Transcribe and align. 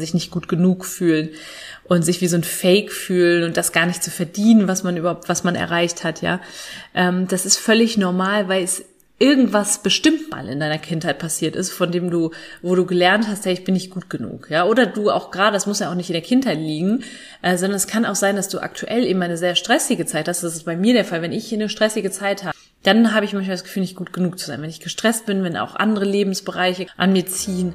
sich 0.00 0.14
nicht 0.14 0.30
gut 0.30 0.46
genug 0.46 0.84
fühlen 0.84 1.30
und 1.82 2.02
sich 2.02 2.20
wie 2.20 2.28
so 2.28 2.36
ein 2.36 2.44
Fake 2.44 2.92
fühlen 2.92 3.42
und 3.42 3.56
das 3.56 3.72
gar 3.72 3.84
nicht 3.84 4.00
zu 4.00 4.12
verdienen, 4.12 4.68
was 4.68 4.84
man 4.84 4.96
überhaupt, 4.96 5.28
was 5.28 5.42
man 5.42 5.56
erreicht 5.56 6.04
hat, 6.04 6.22
ja. 6.22 6.40
Ähm, 6.94 7.26
das 7.26 7.44
ist 7.44 7.56
völlig 7.56 7.98
normal, 7.98 8.46
weil 8.46 8.62
es 8.62 8.84
irgendwas 9.18 9.82
bestimmt 9.82 10.30
mal 10.30 10.48
in 10.48 10.60
deiner 10.60 10.78
Kindheit 10.78 11.18
passiert 11.18 11.56
ist, 11.56 11.72
von 11.72 11.90
dem 11.90 12.12
du, 12.12 12.30
wo 12.62 12.76
du 12.76 12.86
gelernt 12.86 13.26
hast, 13.26 13.44
hey, 13.44 13.54
ich 13.54 13.64
bin 13.64 13.74
nicht 13.74 13.90
gut 13.90 14.08
genug, 14.08 14.48
ja, 14.50 14.66
oder 14.66 14.86
du 14.86 15.10
auch 15.10 15.32
gerade, 15.32 15.54
das 15.54 15.66
muss 15.66 15.80
ja 15.80 15.90
auch 15.90 15.96
nicht 15.96 16.10
in 16.10 16.14
der 16.14 16.22
Kindheit 16.22 16.58
liegen, 16.58 17.02
äh, 17.42 17.56
sondern 17.56 17.76
es 17.76 17.88
kann 17.88 18.06
auch 18.06 18.14
sein, 18.14 18.36
dass 18.36 18.48
du 18.48 18.60
aktuell 18.60 19.04
eben 19.04 19.20
eine 19.20 19.36
sehr 19.36 19.56
stressige 19.56 20.06
Zeit 20.06 20.28
hast. 20.28 20.44
Das 20.44 20.54
ist 20.54 20.64
bei 20.64 20.76
mir 20.76 20.94
der 20.94 21.06
Fall, 21.06 21.22
wenn 21.22 21.32
ich 21.32 21.52
eine 21.52 21.68
stressige 21.68 22.12
Zeit 22.12 22.44
habe. 22.44 22.56
Dann 22.84 23.12
habe 23.14 23.24
ich 23.24 23.32
manchmal 23.32 23.56
das 23.56 23.64
Gefühl, 23.64 23.82
nicht 23.82 23.96
gut 23.96 24.12
genug 24.12 24.38
zu 24.38 24.46
sein. 24.46 24.62
Wenn 24.62 24.70
ich 24.70 24.78
gestresst 24.78 25.26
bin, 25.26 25.42
wenn 25.42 25.56
auch 25.56 25.74
andere 25.74 26.04
Lebensbereiche 26.04 26.86
an 26.96 27.12
mir 27.12 27.26
ziehen, 27.26 27.74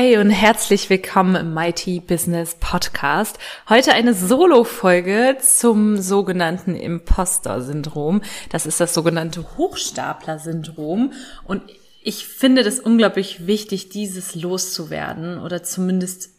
Hey 0.00 0.16
und 0.16 0.30
herzlich 0.30 0.90
willkommen 0.90 1.34
im 1.34 1.54
Mighty 1.54 1.98
Business 1.98 2.54
Podcast. 2.60 3.36
Heute 3.68 3.94
eine 3.94 4.14
Solo-Folge 4.14 5.38
zum 5.40 5.96
sogenannten 5.96 6.76
Imposter-Syndrom. 6.76 8.22
Das 8.48 8.64
ist 8.64 8.78
das 8.78 8.94
sogenannte 8.94 9.44
Hochstapler-Syndrom. 9.56 11.14
Und 11.42 11.62
ich 12.00 12.28
finde 12.28 12.62
das 12.62 12.78
unglaublich 12.78 13.48
wichtig, 13.48 13.88
dieses 13.88 14.36
loszuwerden 14.36 15.40
oder 15.40 15.64
zumindest 15.64 16.30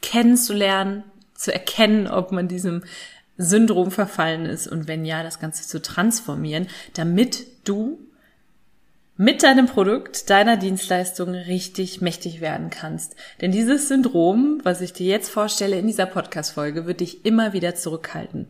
kennenzulernen, 0.00 1.04
zu 1.34 1.52
erkennen, 1.52 2.06
ob 2.06 2.32
man 2.32 2.48
diesem 2.48 2.82
Syndrom 3.36 3.90
verfallen 3.90 4.46
ist 4.46 4.68
und 4.68 4.88
wenn 4.88 5.04
ja, 5.04 5.22
das 5.22 5.38
Ganze 5.38 5.68
zu 5.68 5.82
transformieren, 5.82 6.66
damit 6.94 7.46
du 7.68 7.98
mit 9.16 9.42
deinem 9.42 9.66
Produkt, 9.66 10.30
deiner 10.30 10.56
Dienstleistung 10.56 11.34
richtig 11.34 12.00
mächtig 12.00 12.40
werden 12.40 12.70
kannst. 12.70 13.14
Denn 13.40 13.52
dieses 13.52 13.88
Syndrom, 13.88 14.60
was 14.62 14.80
ich 14.80 14.92
dir 14.92 15.06
jetzt 15.06 15.30
vorstelle 15.30 15.78
in 15.78 15.86
dieser 15.86 16.06
Podcast-Folge, 16.06 16.86
wird 16.86 17.00
dich 17.00 17.24
immer 17.24 17.52
wieder 17.52 17.74
zurückhalten. 17.74 18.48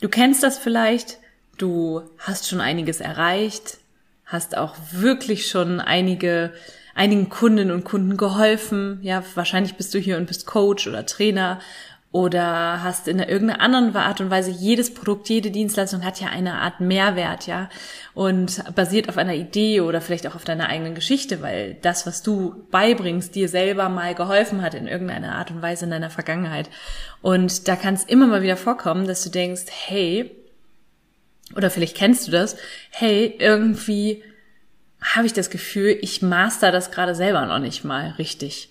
Du 0.00 0.08
kennst 0.08 0.42
das 0.42 0.58
vielleicht, 0.58 1.18
du 1.58 2.02
hast 2.18 2.48
schon 2.48 2.60
einiges 2.60 3.00
erreicht, 3.00 3.78
hast 4.26 4.56
auch 4.56 4.74
wirklich 4.90 5.46
schon 5.46 5.80
einige, 5.80 6.52
einigen 6.94 7.28
Kundinnen 7.28 7.72
und 7.72 7.84
Kunden 7.84 8.16
geholfen. 8.16 8.98
Ja, 9.02 9.22
wahrscheinlich 9.34 9.76
bist 9.76 9.94
du 9.94 9.98
hier 9.98 10.16
und 10.16 10.26
bist 10.26 10.46
Coach 10.46 10.88
oder 10.88 11.06
Trainer 11.06 11.60
oder 12.14 12.84
hast 12.84 13.08
in 13.08 13.18
irgendeiner 13.18 13.60
anderen 13.60 13.96
Art 13.96 14.20
und 14.20 14.30
Weise 14.30 14.52
jedes 14.52 14.94
Produkt, 14.94 15.28
jede 15.28 15.50
Dienstleistung 15.50 16.04
hat 16.04 16.20
ja 16.20 16.28
eine 16.28 16.60
Art 16.60 16.78
Mehrwert, 16.78 17.48
ja, 17.48 17.68
und 18.14 18.62
basiert 18.76 19.08
auf 19.08 19.18
einer 19.18 19.34
Idee 19.34 19.80
oder 19.80 20.00
vielleicht 20.00 20.28
auch 20.28 20.36
auf 20.36 20.44
deiner 20.44 20.68
eigenen 20.68 20.94
Geschichte, 20.94 21.42
weil 21.42 21.74
das, 21.82 22.06
was 22.06 22.22
du 22.22 22.68
beibringst, 22.70 23.34
dir 23.34 23.48
selber 23.48 23.88
mal 23.88 24.14
geholfen 24.14 24.62
hat 24.62 24.74
in 24.74 24.86
irgendeiner 24.86 25.34
Art 25.34 25.50
und 25.50 25.60
Weise 25.60 25.86
in 25.86 25.90
deiner 25.90 26.08
Vergangenheit. 26.08 26.70
Und 27.20 27.66
da 27.66 27.74
kann 27.74 27.94
es 27.94 28.04
immer 28.04 28.28
mal 28.28 28.42
wieder 28.42 28.56
vorkommen, 28.56 29.08
dass 29.08 29.24
du 29.24 29.30
denkst, 29.30 29.64
hey, 29.88 30.30
oder 31.56 31.68
vielleicht 31.68 31.96
kennst 31.96 32.28
du 32.28 32.30
das, 32.30 32.56
hey, 32.90 33.34
irgendwie 33.40 34.22
habe 35.02 35.26
ich 35.26 35.32
das 35.32 35.50
Gefühl, 35.50 35.98
ich 36.00 36.22
master 36.22 36.70
das 36.70 36.92
gerade 36.92 37.16
selber 37.16 37.44
noch 37.44 37.58
nicht 37.58 37.82
mal 37.82 38.14
richtig. 38.18 38.70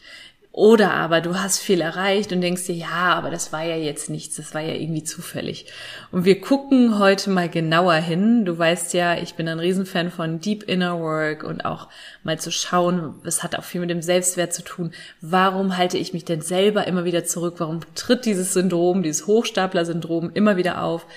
Oder 0.56 0.94
aber 0.94 1.20
du 1.20 1.34
hast 1.40 1.58
viel 1.58 1.82
erreicht 1.82 2.32
und 2.32 2.42
denkst 2.42 2.68
dir, 2.68 2.76
ja, 2.76 3.16
aber 3.16 3.32
das 3.32 3.52
war 3.52 3.64
ja 3.64 3.76
jetzt 3.76 4.12
nichts, 4.12 4.36
das 4.36 4.54
war 4.54 4.62
ja 4.62 4.76
irgendwie 4.76 5.04
zufällig. 5.04 5.66
Und 6.12 6.26
wir 6.26 6.42
gucken 6.42 7.00
heute 7.00 7.32
mal 7.32 7.50
genauer 7.50 7.96
hin. 7.96 8.46
Du 8.46 8.56
weißt 8.56 8.94
ja, 8.94 9.18
ich 9.18 9.34
bin 9.34 9.48
ein 9.48 9.58
Riesenfan 9.58 10.12
von 10.12 10.42
Deep 10.42 10.62
Inner 10.62 11.00
Work 11.00 11.44
und 11.44 11.66
auch 11.66 11.90
mal 12.22 12.40
zu 12.40 12.52
schauen, 12.52 13.16
es 13.24 13.42
hat 13.42 13.56
auch 13.56 13.64
viel 13.64 13.82
mit 13.82 13.90
dem 13.90 14.04
Selbstwert 14.04 14.54
zu 14.54 14.64
tun. 14.64 14.92
Warum 15.22 15.76
halte 15.76 15.98
ich 15.98 16.14
mich 16.14 16.24
denn 16.24 16.42
selber 16.42 16.86
immer 16.86 17.04
wieder 17.04 17.26
zurück? 17.26 17.56
Warum 17.58 17.80
tritt 17.96 18.26
dieses 18.26 18.54
Syndrom, 18.54 19.02
dieses 19.02 19.26
Hochstapler-Syndrom 19.26 20.30
immer 20.36 20.56
wieder 20.56 20.84
auf? 20.84 21.08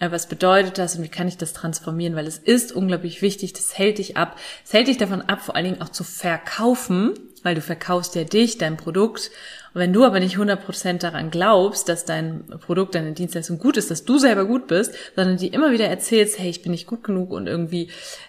Äh, 0.00 0.10
was 0.10 0.28
bedeutet 0.28 0.78
das 0.78 0.96
und 0.96 1.02
wie 1.02 1.08
kann 1.08 1.28
ich 1.28 1.36
das 1.36 1.52
transformieren? 1.52 2.16
Weil 2.16 2.26
es 2.26 2.38
ist 2.38 2.72
unglaublich 2.72 3.22
wichtig, 3.22 3.52
das 3.52 3.76
hält 3.76 3.98
dich 3.98 4.16
ab. 4.16 4.38
Es 4.64 4.72
hält 4.72 4.88
dich 4.88 4.98
davon 4.98 5.22
ab, 5.22 5.42
vor 5.42 5.56
allen 5.56 5.64
Dingen 5.64 5.82
auch 5.82 5.90
zu 5.90 6.04
verkaufen 6.04 7.14
weil 7.42 7.54
du 7.54 7.60
verkaufst 7.60 8.14
ja 8.14 8.24
dich, 8.24 8.58
dein 8.58 8.76
Produkt. 8.76 9.30
Wenn 9.78 9.92
du 9.92 10.04
aber 10.04 10.20
nicht 10.20 10.36
100% 10.36 10.98
daran 10.98 11.30
glaubst, 11.30 11.88
dass 11.88 12.04
dein 12.04 12.44
Produkt, 12.60 12.94
deine 12.94 13.12
Dienstleistung 13.12 13.58
gut 13.58 13.76
ist, 13.76 13.90
dass 13.90 14.04
du 14.04 14.18
selber 14.18 14.44
gut 14.44 14.66
bist, 14.66 14.92
sondern 15.16 15.36
dir 15.36 15.52
immer 15.52 15.72
wieder 15.72 15.86
erzählst, 15.86 16.38
hey, 16.38 16.50
ich 16.50 16.62
bin 16.62 16.72
nicht 16.72 16.86
gut 16.86 17.04
genug 17.04 17.30
und 17.30 17.46
irgendwie, 17.46 17.88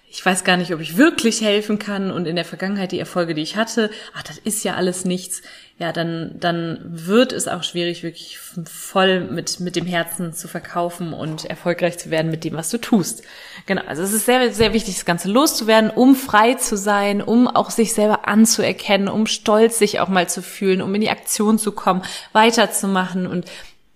ich 0.09 0.25
weiß 0.25 0.43
gar 0.43 0.57
nicht, 0.57 0.73
ob 0.73 0.79
ich 0.79 0.97
wirklich 0.97 1.41
helfen 1.41 1.79
kann 1.79 2.11
und 2.11 2.25
in 2.25 2.35
der 2.35 2.45
Vergangenheit 2.45 2.91
die 2.91 2.99
Erfolge, 2.99 3.33
die 3.33 3.41
ich 3.41 3.55
hatte, 3.55 3.89
ach, 4.13 4.23
das 4.23 4.37
ist 4.37 4.63
ja 4.63 4.75
alles 4.75 5.05
nichts 5.05 5.41
ja, 5.79 5.93
dann, 5.93 6.35
dann 6.37 6.81
wird 6.83 7.31
es 7.31 7.47
auch 7.47 7.63
schwierig, 7.63 8.03
wirklich 8.03 8.37
voll 8.37 9.21
mit, 9.21 9.61
mit 9.61 9.77
dem 9.77 9.85
Herzen 9.85 10.33
zu 10.33 10.49
verkaufen 10.49 11.13
und 11.13 11.45
erfolgreich 11.45 11.97
zu 11.97 12.11
werden 12.11 12.29
mit 12.29 12.43
dem, 12.43 12.55
was 12.55 12.69
du 12.69 12.79
tust. 12.79 13.23
Genau. 13.65 13.83
Also 13.87 14.03
es 14.03 14.11
ist 14.11 14.25
sehr, 14.25 14.51
sehr 14.51 14.73
wichtig, 14.73 14.95
das 14.95 15.05
Ganze 15.05 15.29
loszuwerden, 15.29 15.89
um 15.89 16.17
frei 16.17 16.55
zu 16.55 16.75
sein, 16.75 17.21
um 17.21 17.47
auch 17.47 17.69
sich 17.69 17.93
selber 17.93 18.27
anzuerkennen, 18.27 19.07
um 19.07 19.25
stolz 19.25 19.79
sich 19.79 20.01
auch 20.01 20.09
mal 20.09 20.27
zu 20.27 20.41
fühlen, 20.41 20.81
um 20.81 20.93
in 20.95 20.99
die 20.99 21.09
Aktion 21.09 21.38
zu 21.57 21.71
kommen, 21.71 22.03
weiterzumachen 22.33 23.27
und 23.27 23.45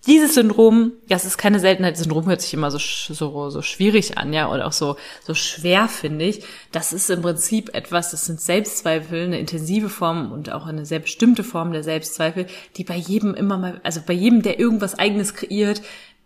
dieses 0.06 0.34
Syndrom, 0.34 0.92
das 1.08 1.24
ist 1.24 1.38
keine 1.38 1.60
Seltenheit, 1.60 1.96
Syndrom 1.96 2.26
hört 2.26 2.42
sich 2.42 2.52
immer 2.52 2.70
so, 2.70 2.78
so, 2.78 3.48
so 3.48 3.62
schwierig 3.62 4.18
an, 4.18 4.34
ja, 4.34 4.50
oder 4.50 4.66
auch 4.66 4.72
so, 4.72 4.96
so 5.24 5.32
schwer, 5.32 5.88
finde 5.88 6.26
ich. 6.26 6.44
Das 6.72 6.92
ist 6.92 7.08
im 7.08 7.22
Prinzip 7.22 7.74
etwas, 7.74 8.10
das 8.10 8.26
sind 8.26 8.38
Selbstzweifel, 8.38 9.24
eine 9.24 9.38
intensive 9.38 9.88
Form 9.88 10.30
und 10.30 10.52
auch 10.52 10.66
eine 10.66 10.84
sehr 10.84 10.98
bestimmte 10.98 11.42
Form 11.42 11.72
der 11.72 11.82
Selbstzweifel, 11.82 12.46
die 12.76 12.84
bei 12.84 12.96
jedem 12.96 13.34
immer 13.34 13.56
mal, 13.56 13.80
also 13.82 14.00
bei 14.06 14.12
jedem, 14.12 14.42
der 14.42 14.60
irgendwas 14.60 14.98
eigenes 14.98 15.32
kreiert, 15.32 15.80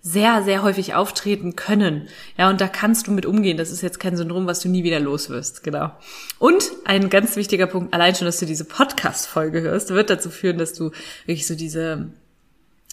sehr, 0.08 0.42
sehr 0.42 0.62
häufig 0.62 0.94
auftreten 0.94 1.54
können. 1.54 2.08
Ja, 2.38 2.48
und 2.48 2.60
da 2.60 2.68
kannst 2.68 3.06
du 3.06 3.12
mit 3.12 3.26
umgehen. 3.26 3.58
Das 3.58 3.70
ist 3.70 3.82
jetzt 3.82 4.00
kein 4.00 4.16
Syndrom, 4.16 4.46
was 4.46 4.60
du 4.60 4.68
nie 4.70 4.82
wieder 4.82 5.00
los 5.00 5.28
wirst. 5.28 5.62
Genau. 5.62 5.90
Und 6.38 6.64
ein 6.84 7.10
ganz 7.10 7.36
wichtiger 7.36 7.66
Punkt, 7.66 7.92
allein 7.92 8.14
schon, 8.14 8.24
dass 8.24 8.38
du 8.38 8.46
diese 8.46 8.64
Podcast-Folge 8.64 9.60
hörst, 9.60 9.90
wird 9.90 10.08
dazu 10.08 10.30
führen, 10.30 10.56
dass 10.56 10.72
du 10.72 10.92
wirklich 11.26 11.46
so 11.46 11.54
diese 11.54 12.08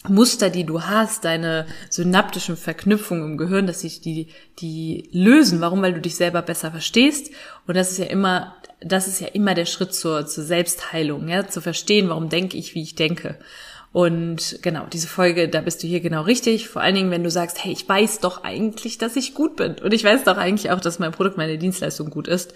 Muster, 0.09 0.49
die 0.49 0.65
du 0.65 0.83
hast, 0.83 1.23
deine 1.23 1.67
synaptischen 1.89 2.57
Verknüpfungen 2.57 3.31
im 3.31 3.37
Gehirn, 3.37 3.65
dass 3.65 3.79
sich 3.79 4.01
die, 4.01 4.27
die 4.59 5.07
lösen. 5.13 5.61
Warum? 5.61 5.81
Weil 5.81 5.93
du 5.93 6.01
dich 6.01 6.17
selber 6.17 6.41
besser 6.41 6.69
verstehst. 6.69 7.31
Und 7.65 7.77
das 7.77 7.91
ist 7.91 7.99
ja 7.99 8.05
immer, 8.05 8.55
das 8.81 9.07
ist 9.07 9.21
ja 9.21 9.27
immer 9.27 9.53
der 9.53 9.65
Schritt 9.65 9.93
zur, 9.93 10.27
zur 10.27 10.43
Selbstheilung, 10.43 11.29
ja, 11.29 11.47
zu 11.47 11.61
verstehen, 11.61 12.09
warum 12.09 12.27
denke 12.27 12.57
ich, 12.57 12.75
wie 12.75 12.83
ich 12.83 12.95
denke. 12.95 13.39
Und 13.95 14.59
genau, 14.61 14.87
diese 14.91 15.07
Folge, 15.07 15.47
da 15.47 15.61
bist 15.61 15.81
du 15.81 15.87
hier 15.87 16.01
genau 16.01 16.23
richtig. 16.23 16.67
Vor 16.67 16.81
allen 16.81 16.95
Dingen, 16.95 17.11
wenn 17.11 17.23
du 17.23 17.31
sagst, 17.31 17.63
hey, 17.63 17.71
ich 17.71 17.87
weiß 17.87 18.19
doch 18.19 18.43
eigentlich, 18.43 18.97
dass 18.97 19.15
ich 19.15 19.33
gut 19.33 19.55
bin. 19.55 19.75
Und 19.81 19.93
ich 19.93 20.03
weiß 20.03 20.25
doch 20.25 20.35
eigentlich 20.35 20.69
auch, 20.71 20.81
dass 20.81 20.99
mein 20.99 21.13
Produkt, 21.13 21.37
meine 21.37 21.57
Dienstleistung 21.57 22.09
gut 22.09 22.27
ist. 22.27 22.53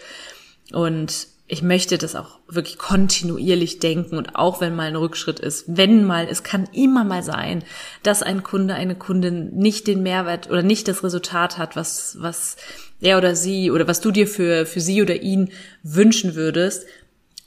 Und 0.73 1.27
ich 1.47 1.61
möchte 1.61 1.97
das 1.97 2.15
auch 2.15 2.39
wirklich 2.49 2.77
kontinuierlich 2.77 3.79
denken 3.79 4.17
und 4.17 4.35
auch 4.35 4.59
wenn 4.61 4.75
mal 4.75 4.87
ein 4.87 4.95
Rückschritt 4.95 5.39
ist, 5.39 5.63
wenn 5.67 6.05
mal, 6.05 6.27
es 6.29 6.43
kann 6.43 6.67
immer 6.73 7.03
mal 7.03 7.23
sein, 7.23 7.63
dass 8.03 8.21
ein 8.21 8.43
Kunde, 8.43 8.75
eine 8.75 8.95
Kundin 8.95 9.55
nicht 9.55 9.87
den 9.87 10.03
Mehrwert 10.03 10.49
oder 10.51 10.61
nicht 10.61 10.87
das 10.87 11.03
Resultat 11.03 11.57
hat, 11.57 11.75
was, 11.75 12.17
was 12.19 12.57
er 13.01 13.17
oder 13.17 13.35
sie 13.35 13.71
oder 13.71 13.87
was 13.87 14.01
du 14.01 14.11
dir 14.11 14.27
für, 14.27 14.67
für 14.67 14.81
sie 14.81 15.01
oder 15.01 15.21
ihn 15.23 15.51
wünschen 15.81 16.35
würdest. 16.35 16.85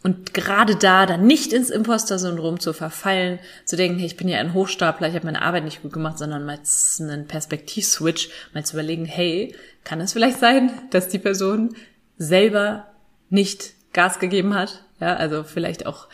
Und 0.03 0.35
gerade 0.35 0.75
da 0.75 1.07
dann 1.07 1.27
nicht 1.27 1.53
ins 1.53 1.71
Imposter-Syndrom 1.71 2.59
zu 2.59 2.73
verfallen, 2.73 3.39
zu 3.65 3.77
denken, 3.77 3.99
hey, 3.99 4.07
ich 4.07 4.17
bin 4.17 4.29
ja 4.29 4.39
ein 4.39 4.53
Hochstapler, 4.53 5.09
ich 5.09 5.15
habe 5.15 5.27
meine 5.27 5.43
Arbeit 5.43 5.65
nicht 5.65 5.83
gut 5.83 5.93
gemacht, 5.93 6.19
sondern 6.19 6.45
mal 6.45 6.59
einen 7.01 7.29
Perspektiv-Switch, 7.29 8.29
mal 8.53 8.65
zu 8.65 8.75
überlegen, 8.75 9.05
hey, 9.05 9.55
kann 9.85 10.01
es 10.01 10.13
vielleicht 10.13 10.41
sein, 10.41 10.73
dass 10.91 11.09
die 11.09 11.21
Person 11.21 11.77
selber 12.19 12.89
nicht 13.31 13.75
Gas 13.93 14.19
gegeben 14.19 14.55
hat? 14.55 14.83
Ja, 15.01 15.15
also 15.15 15.45
vielleicht 15.45 15.87
auch 15.87 16.09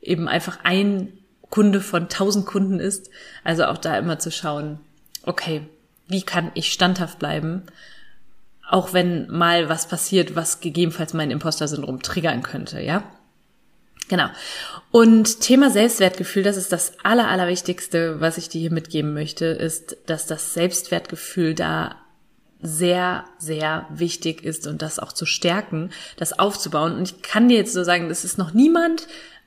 eben 0.00 0.28
einfach 0.28 0.60
ein 0.64 1.12
Kunde 1.50 1.80
von 1.80 2.08
tausend 2.08 2.46
Kunden 2.46 2.80
ist. 2.80 3.10
Also 3.42 3.64
auch 3.66 3.78
da 3.78 3.96
immer 3.98 4.18
zu 4.18 4.30
schauen, 4.30 4.80
okay, 5.24 5.62
wie 6.08 6.22
kann 6.22 6.50
ich 6.54 6.72
standhaft 6.72 7.18
bleiben? 7.18 7.62
Auch 8.68 8.92
wenn 8.92 9.30
mal 9.30 9.68
was 9.68 9.86
passiert, 9.86 10.34
was 10.34 10.60
gegebenenfalls 10.60 11.12
mein 11.12 11.30
Imposter-Syndrom 11.30 12.02
triggern 12.02 12.42
könnte, 12.42 12.80
ja? 12.80 13.04
Genau. 14.08 14.28
Und 14.90 15.40
Thema 15.40 15.70
Selbstwertgefühl, 15.70 16.42
das 16.42 16.56
ist 16.56 16.72
das 16.72 16.92
Aller, 17.02 17.28
Allerwichtigste, 17.28 18.20
was 18.20 18.38
ich 18.38 18.48
dir 18.48 18.60
hier 18.60 18.72
mitgeben 18.72 19.14
möchte, 19.14 19.46
ist, 19.46 19.96
dass 20.06 20.26
das 20.26 20.54
Selbstwertgefühl 20.54 21.54
da 21.54 21.96
sehr, 22.60 23.24
sehr 23.38 23.86
wichtig 23.90 24.42
ist 24.42 24.66
und 24.66 24.80
das 24.82 24.98
auch 24.98 25.12
zu 25.12 25.26
stärken, 25.26 25.90
das 26.16 26.38
aufzubauen. 26.38 26.96
Und 26.96 27.10
ich 27.10 27.22
kann 27.22 27.48
dir 27.48 27.58
jetzt 27.58 27.74
so 27.74 27.84
sagen, 27.84 28.08
das 28.08 28.24
ist 28.24 28.38
noch 28.38 28.54
niemand, 28.54 29.06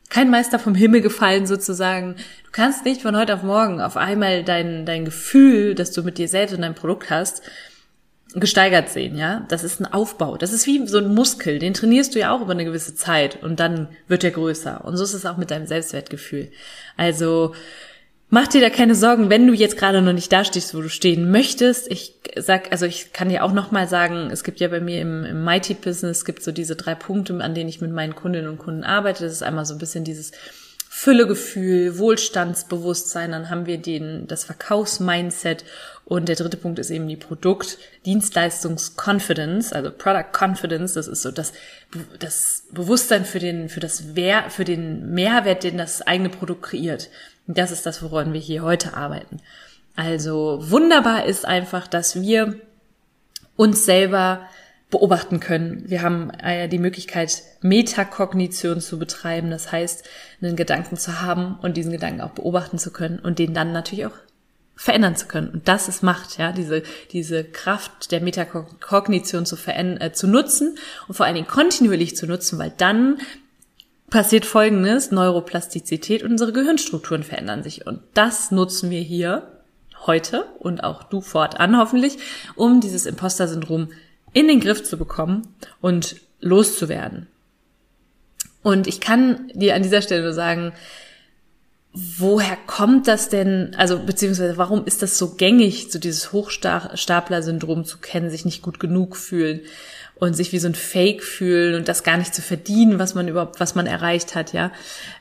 kein 0.10 0.30
Meister 0.30 0.60
vom 0.60 0.76
Himmel 0.76 1.02
gefallen 1.02 1.48
sozusagen. 1.48 2.16
Du 2.46 2.52
kannst 2.52 2.86
nicht 2.86 3.02
von 3.02 3.18
heute 3.18 3.34
auf 3.34 3.44
morgen 3.44 3.82
auf 3.82 3.98
einmal 3.98 4.44
dein, 4.44 4.86
dein 4.86 5.04
Gefühl, 5.04 5.76
das 5.76 5.92
du 5.92 6.04
mit 6.04 6.18
dir 6.18 6.28
selbst 6.28 6.54
und 6.54 6.62
deinem 6.62 6.76
Produkt 6.76 7.10
hast, 7.10 7.42
gesteigert 8.40 8.90
sehen, 8.90 9.18
ja. 9.18 9.46
Das 9.50 9.64
ist 9.64 9.80
ein 9.80 9.92
Aufbau. 9.92 10.38
Das 10.38 10.54
ist 10.54 10.68
wie 10.68 10.88
so 10.88 10.98
ein 10.98 11.14
Muskel. 11.14 11.60
Den 11.60 11.74
trainierst 11.74 12.16
du 12.16 12.20
ja 12.20 12.32
auch 12.32 12.42
über 12.42 12.52
eine 12.52 12.66
gewisse 12.66 12.96
Zeit 12.96 13.42
und 13.44 13.60
dann 13.60 13.90
wird 14.08 14.24
er 14.24 14.32
größer. 14.32 14.84
Und 14.86 14.98
so 14.98 15.04
ist 15.04 15.14
es 15.14 15.26
auch 15.26 15.38
mit 15.38 15.52
deinem 15.52 15.68
Selbstwertgefühl. 15.68 16.50
Also, 16.96 17.54
Mach 18.30 18.48
dir 18.48 18.60
da 18.60 18.70
keine 18.70 18.94
Sorgen, 18.94 19.30
wenn 19.30 19.48
du 19.48 19.54
jetzt 19.54 19.78
gerade 19.78 20.02
noch 20.02 20.12
nicht 20.12 20.34
da 20.34 20.44
stehst, 20.44 20.76
wo 20.76 20.82
du 20.82 20.90
stehen 20.90 21.32
möchtest. 21.32 21.90
Ich 21.90 22.14
sag, 22.36 22.74
also 22.74 22.86
ich 22.86 23.14
kann 23.14 23.30
dir 23.30 23.42
auch 23.46 23.54
noch 23.54 23.72
mal 23.72 23.88
sagen, 23.88 24.30
es 24.32 24.44
gibt 24.44 24.60
ja 24.60 24.68
bei 24.68 24.82
mir 24.82 25.00
im, 25.00 25.24
im 25.24 25.46
Mighty 25.46 25.76
Business 25.76 26.26
gibt 26.26 26.44
so 26.44 26.52
diese 26.52 26.76
drei 26.76 26.94
Punkte, 26.94 27.42
an 27.42 27.56
denen 27.56 27.70
ich 27.70 27.80
mit 27.80 27.92
meinen 27.92 28.16
Kundinnen 28.16 28.50
und 28.50 28.58
Kunden 28.58 28.84
arbeite. 28.84 29.24
Das 29.24 29.32
ist 29.32 29.44
einmal 29.44 29.66
so 29.66 29.74
ein 29.76 29.80
bisschen 29.80 30.04
dieses 30.04 30.34
Füllegefühl, 31.00 32.00
Wohlstandsbewusstsein, 32.00 33.32
dann 33.32 33.52
haben 33.52 33.68
wir 33.68 33.78
den, 33.78 34.26
das 34.26 34.46
Verkaufsmindset 34.46 35.64
und 36.06 36.28
der 36.28 36.36
dritte 36.36 36.58
Punkt 36.58 36.80
ist 36.80 36.90
eben 36.90 37.08
die 37.08 37.16
Produkt, 37.16 37.78
Dienstleistungs-Confidence, 38.08 39.74
also 39.74 39.92
Product 39.92 40.32
Confidence, 40.34 40.94
das 40.94 41.08
ist 41.08 41.22
so 41.22 41.30
das, 41.30 41.54
das 42.18 42.64
Bewusstsein 42.72 43.26
für 43.26 43.38
den, 43.38 43.70
für 43.70 43.80
das 43.80 44.16
Wer, 44.16 44.50
für 44.50 44.66
den 44.66 45.14
Mehrwert, 45.14 45.64
den 45.64 45.78
das 45.78 46.02
eigene 46.02 46.30
Produkt 46.30 46.64
kreiert. 46.64 47.12
Und 47.46 47.60
das 47.60 47.70
ist 47.70 47.86
das, 47.86 48.02
woran 48.02 48.34
wir 48.34 48.42
hier 48.42 48.64
heute 48.64 48.96
arbeiten. 48.96 49.38
Also 49.96 50.58
wunderbar 50.64 51.26
ist 51.26 51.46
einfach, 51.46 51.86
dass 51.86 52.20
wir 52.20 52.60
uns 53.56 53.86
selber 53.86 54.50
beobachten 54.90 55.40
können. 55.40 55.84
Wir 55.86 56.02
haben 56.02 56.30
äh, 56.42 56.70
die 56.70 56.80
Möglichkeit, 56.80 57.44
Metakognition 57.62 58.80
zu 58.80 58.98
betreiben. 58.98 59.52
Das 59.52 59.72
heißt, 59.72 60.06
einen 60.42 60.56
Gedanken 60.56 60.96
zu 60.96 61.22
haben 61.22 61.58
und 61.62 61.76
diesen 61.76 61.92
Gedanken 61.92 62.22
auch 62.22 62.32
beobachten 62.32 62.78
zu 62.78 62.92
können 62.92 63.20
und 63.20 63.40
den 63.40 63.54
dann 63.54 63.74
natürlich 63.74 64.06
auch 64.06 64.18
verändern 64.78 65.16
zu 65.16 65.28
können. 65.28 65.50
Und 65.50 65.68
das 65.68 65.90
ist 65.90 66.04
Macht, 66.04 66.38
ja, 66.38 66.52
diese, 66.52 66.84
diese 67.12 67.44
Kraft 67.44 68.12
der 68.12 68.22
Metakognition 68.22 69.46
zu, 69.46 69.56
verändern, 69.56 70.00
äh, 70.02 70.14
zu 70.14 70.28
nutzen 70.28 70.78
und 71.08 71.16
vor 71.16 71.26
allen 71.26 71.36
Dingen 71.36 71.48
kontinuierlich 71.48 72.16
zu 72.16 72.28
nutzen, 72.28 72.60
weil 72.60 72.72
dann 72.78 73.18
passiert 74.10 74.46
Folgendes, 74.46 75.12
Neuroplastizität 75.12 76.24
und 76.24 76.32
unsere 76.32 76.54
Gehirnstrukturen 76.54 77.24
verändern 77.24 77.64
sich. 77.64 77.88
Und 77.88 78.00
das 78.14 78.52
nutzen 78.52 78.90
wir 78.90 79.02
hier 79.02 79.52
heute 80.06 80.46
und 80.60 80.84
auch 80.84 81.04
du 81.04 81.20
fortan 81.22 81.78
hoffentlich, 81.78 82.20
um 82.56 82.80
dieses 82.80 83.06
Imposter-Syndrom 83.06 83.90
in 84.38 84.48
den 84.48 84.60
Griff 84.60 84.84
zu 84.84 84.98
bekommen 84.98 85.56
und 85.82 86.18
loszuwerden. 86.40 87.28
Und 88.62 88.86
ich 88.86 89.00
kann 89.00 89.52
dir 89.56 89.74
an 89.74 89.82
dieser 89.82 90.04
Stelle 90.04 90.22
nur 90.22 90.34
sagen, 90.34 90.74
woher 91.94 92.56
kommt 92.68 93.08
das 93.08 93.30
denn, 93.30 93.74
also 93.78 93.98
beziehungsweise 93.98 94.58
warum 94.58 94.86
ist 94.86 95.02
das 95.02 95.18
so 95.18 95.34
gängig, 95.36 95.92
so 95.92 95.98
dieses 95.98 96.32
Hochstapler-Syndrom 96.32 97.86
zu 97.86 97.98
kennen, 97.98 98.30
sich 98.30 98.46
nicht 98.46 98.62
gut 98.62 98.80
genug 98.80 99.18
fühlen? 99.18 99.62
und 100.20 100.34
sich 100.34 100.52
wie 100.52 100.58
so 100.58 100.68
ein 100.68 100.74
Fake 100.74 101.24
fühlen 101.24 101.76
und 101.76 101.88
das 101.88 102.04
gar 102.04 102.18
nicht 102.18 102.34
zu 102.34 102.42
verdienen, 102.42 102.98
was 102.98 103.14
man 103.14 103.28
überhaupt, 103.28 103.60
was 103.60 103.76
man 103.76 103.86
erreicht 103.86 104.34
hat, 104.34 104.52
ja. 104.52 104.72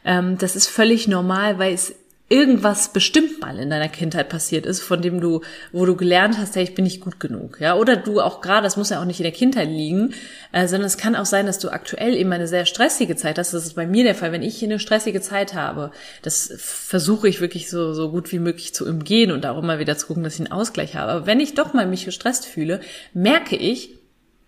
Ähm, 0.06 0.38
das 0.38 0.56
ist 0.56 0.68
völlig 0.68 1.06
normal, 1.06 1.58
weil 1.58 1.74
es 1.74 1.94
irgendwas 2.28 2.92
bestimmt 2.92 3.40
mal 3.40 3.58
in 3.58 3.70
deiner 3.70 3.88
Kindheit 3.88 4.28
passiert 4.28 4.66
ist, 4.66 4.80
von 4.80 5.00
dem 5.00 5.20
du, 5.20 5.42
wo 5.70 5.86
du 5.86 5.94
gelernt 5.94 6.38
hast, 6.38 6.56
hey, 6.56 6.64
ich 6.64 6.74
bin 6.74 6.84
nicht 6.84 7.00
gut 7.00 7.20
genug, 7.20 7.60
ja, 7.60 7.76
oder 7.76 7.94
du 7.94 8.20
auch 8.20 8.40
gerade, 8.40 8.64
das 8.64 8.76
muss 8.76 8.90
ja 8.90 9.00
auch 9.00 9.04
nicht 9.04 9.20
in 9.20 9.24
der 9.24 9.32
Kindheit 9.32 9.68
liegen, 9.68 10.12
äh, 10.50 10.66
sondern 10.66 10.86
es 10.86 10.96
kann 10.96 11.14
auch 11.14 11.24
sein, 11.24 11.46
dass 11.46 11.60
du 11.60 11.68
aktuell 11.68 12.16
eben 12.16 12.32
eine 12.32 12.48
sehr 12.48 12.66
stressige 12.66 13.14
Zeit 13.14 13.38
hast. 13.38 13.54
Das 13.54 13.64
ist 13.64 13.74
bei 13.74 13.86
mir 13.86 14.02
der 14.02 14.16
Fall, 14.16 14.32
wenn 14.32 14.42
ich 14.42 14.62
eine 14.64 14.80
stressige 14.80 15.20
Zeit 15.20 15.54
habe, 15.54 15.92
das 16.22 16.52
versuche 16.56 17.28
ich 17.28 17.40
wirklich 17.40 17.70
so 17.70 17.94
so 17.94 18.10
gut 18.10 18.32
wie 18.32 18.40
möglich 18.40 18.74
zu 18.74 18.88
umgehen 18.88 19.30
und 19.30 19.46
auch 19.46 19.58
immer 19.58 19.78
wieder 19.78 19.96
zu 19.96 20.08
gucken, 20.08 20.24
dass 20.24 20.34
ich 20.34 20.40
einen 20.40 20.52
Ausgleich 20.52 20.96
habe. 20.96 21.12
Aber 21.12 21.26
wenn 21.26 21.38
ich 21.38 21.54
doch 21.54 21.74
mal 21.74 21.86
mich 21.86 22.06
gestresst 22.06 22.44
fühle, 22.46 22.80
merke 23.14 23.54
ich, 23.54 23.90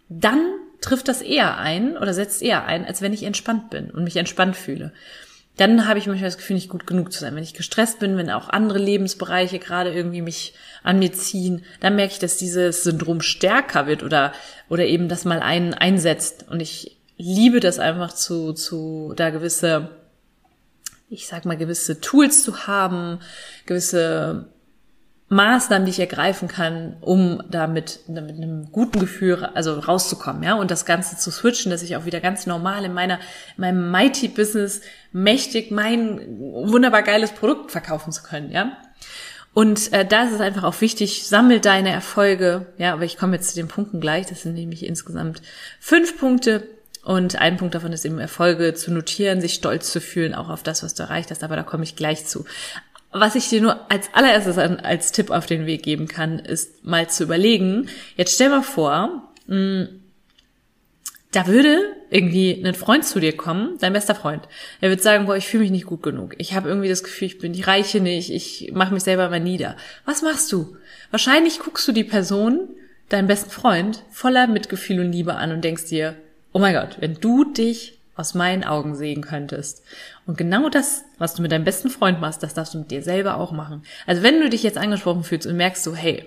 dann 0.08 0.40
trifft 0.80 1.08
das 1.08 1.22
eher 1.22 1.58
ein 1.58 1.96
oder 1.96 2.12
setzt 2.12 2.42
eher 2.42 2.64
ein, 2.64 2.84
als 2.84 3.02
wenn 3.02 3.12
ich 3.12 3.22
entspannt 3.22 3.70
bin 3.70 3.90
und 3.90 4.04
mich 4.04 4.16
entspannt 4.16 4.56
fühle. 4.56 4.92
Dann 5.58 5.88
habe 5.88 5.98
ich 5.98 6.06
manchmal 6.06 6.28
das 6.28 6.38
Gefühl, 6.38 6.54
nicht 6.54 6.68
gut 6.68 6.86
genug 6.86 7.12
zu 7.12 7.18
sein. 7.18 7.34
Wenn 7.34 7.42
ich 7.42 7.52
gestresst 7.52 7.98
bin, 7.98 8.16
wenn 8.16 8.30
auch 8.30 8.48
andere 8.48 8.78
Lebensbereiche 8.78 9.58
gerade 9.58 9.92
irgendwie 9.92 10.22
mich 10.22 10.54
an 10.84 11.00
mir 11.00 11.12
ziehen, 11.12 11.64
dann 11.80 11.96
merke 11.96 12.12
ich, 12.12 12.20
dass 12.20 12.36
dieses 12.36 12.84
Syndrom 12.84 13.20
stärker 13.20 13.88
wird 13.88 14.04
oder, 14.04 14.32
oder 14.68 14.86
eben 14.86 15.08
das 15.08 15.24
mal 15.24 15.40
einen 15.40 15.74
einsetzt. 15.74 16.46
Und 16.48 16.60
ich 16.60 16.96
liebe 17.16 17.58
das 17.58 17.80
einfach 17.80 18.12
zu, 18.12 18.52
zu, 18.52 19.12
da 19.16 19.30
gewisse, 19.30 19.90
ich 21.10 21.26
sag 21.26 21.44
mal, 21.44 21.56
gewisse 21.56 22.00
Tools 22.00 22.44
zu 22.44 22.68
haben, 22.68 23.18
gewisse 23.66 24.46
Maßnahmen, 25.30 25.84
die 25.84 25.90
ich 25.90 26.00
ergreifen 26.00 26.48
kann, 26.48 26.96
um 27.00 27.42
damit 27.50 28.00
mit 28.08 28.36
einem 28.36 28.72
guten 28.72 28.98
Gefühl 28.98 29.44
also 29.44 29.78
rauszukommen, 29.78 30.42
ja, 30.42 30.54
und 30.54 30.70
das 30.70 30.86
Ganze 30.86 31.18
zu 31.18 31.30
switchen, 31.30 31.70
dass 31.70 31.82
ich 31.82 31.96
auch 31.96 32.06
wieder 32.06 32.20
ganz 32.20 32.46
normal 32.46 32.84
in 32.84 32.94
meiner 32.94 33.16
in 33.56 33.60
meinem 33.62 33.90
Mighty 33.90 34.28
Business 34.28 34.80
mächtig 35.12 35.70
mein 35.70 36.38
wunderbar 36.38 37.02
geiles 37.02 37.32
Produkt 37.32 37.70
verkaufen 37.72 38.10
zu 38.10 38.22
können, 38.22 38.50
ja. 38.50 38.72
Und 39.52 39.92
äh, 39.92 40.06
da 40.06 40.24
ist 40.24 40.32
es 40.32 40.40
einfach 40.40 40.64
auch 40.64 40.80
wichtig, 40.80 41.26
sammel 41.26 41.60
deine 41.60 41.90
Erfolge, 41.90 42.66
ja, 42.78 42.92
aber 42.92 43.04
ich 43.04 43.18
komme 43.18 43.36
jetzt 43.36 43.50
zu 43.50 43.56
den 43.56 43.68
Punkten 43.68 44.00
gleich, 44.00 44.26
das 44.26 44.42
sind 44.42 44.54
nämlich 44.54 44.86
insgesamt 44.86 45.42
fünf 45.80 46.18
Punkte, 46.18 46.68
und 47.08 47.36
ein 47.36 47.56
Punkt 47.56 47.74
davon 47.74 47.94
ist 47.94 48.04
eben 48.04 48.18
Erfolge 48.18 48.74
zu 48.74 48.92
notieren, 48.92 49.40
sich 49.40 49.54
stolz 49.54 49.90
zu 49.90 49.98
fühlen, 49.98 50.34
auch 50.34 50.50
auf 50.50 50.62
das, 50.62 50.82
was 50.82 50.92
du 50.92 51.04
erreicht 51.04 51.30
hast, 51.30 51.42
aber 51.42 51.56
da 51.56 51.62
komme 51.62 51.82
ich 51.82 51.96
gleich 51.96 52.26
zu. 52.26 52.44
Was 53.10 53.34
ich 53.34 53.48
dir 53.48 53.62
nur 53.62 53.90
als 53.90 54.12
allererstes 54.12 54.58
als 54.58 55.12
Tipp 55.12 55.30
auf 55.30 55.46
den 55.46 55.66
Weg 55.66 55.82
geben 55.82 56.08
kann, 56.08 56.38
ist 56.38 56.84
mal 56.84 57.08
zu 57.08 57.24
überlegen, 57.24 57.88
jetzt 58.16 58.34
stell 58.34 58.50
mal 58.50 58.62
vor, 58.62 59.32
mh, 59.46 59.56
hm, 59.56 59.88
da 61.32 61.46
würde 61.46 61.94
irgendwie 62.10 62.62
ein 62.64 62.74
Freund 62.74 63.04
zu 63.04 63.20
dir 63.20 63.36
kommen, 63.36 63.76
dein 63.80 63.92
bester 63.92 64.14
Freund. 64.14 64.48
Er 64.80 64.88
wird 64.88 65.02
sagen, 65.02 65.26
boah, 65.26 65.36
ich 65.36 65.46
fühle 65.46 65.64
mich 65.64 65.70
nicht 65.70 65.86
gut 65.86 66.02
genug. 66.02 66.34
Ich 66.38 66.54
habe 66.54 66.68
irgendwie 66.68 66.88
das 66.88 67.02
Gefühl, 67.02 67.26
ich 67.26 67.38
bin 67.38 67.52
die 67.52 67.62
Reiche 67.62 68.00
nicht, 68.00 68.30
ich 68.30 68.70
mache 68.72 68.94
mich 68.94 69.02
selber 69.02 69.28
mal 69.28 69.40
nieder. 69.40 69.76
Was 70.06 70.22
machst 70.22 70.50
du? 70.52 70.76
Wahrscheinlich 71.10 71.58
guckst 71.58 71.86
du 71.86 71.92
die 71.92 72.04
Person, 72.04 72.68
deinen 73.10 73.28
besten 73.28 73.50
Freund, 73.50 74.04
voller 74.10 74.46
Mitgefühl 74.46 75.00
und 75.00 75.12
Liebe 75.12 75.34
an 75.34 75.52
und 75.52 75.62
denkst 75.62 75.86
dir, 75.86 76.16
oh 76.52 76.58
mein 76.58 76.74
Gott, 76.74 76.96
wenn 77.00 77.14
du 77.14 77.44
dich 77.44 77.97
aus 78.18 78.34
meinen 78.34 78.64
Augen 78.64 78.94
sehen 78.94 79.22
könntest. 79.22 79.82
Und 80.26 80.36
genau 80.36 80.68
das, 80.68 81.04
was 81.18 81.34
du 81.34 81.42
mit 81.42 81.52
deinem 81.52 81.64
besten 81.64 81.90
Freund 81.90 82.20
machst, 82.20 82.42
das 82.42 82.54
darfst 82.54 82.74
du 82.74 82.78
mit 82.78 82.90
dir 82.90 83.02
selber 83.02 83.36
auch 83.36 83.52
machen. 83.52 83.82
Also 84.06 84.22
wenn 84.22 84.40
du 84.40 84.50
dich 84.50 84.62
jetzt 84.62 84.78
angesprochen 84.78 85.24
fühlst 85.24 85.46
und 85.46 85.56
merkst 85.56 85.84
so, 85.84 85.94
hey, 85.94 86.24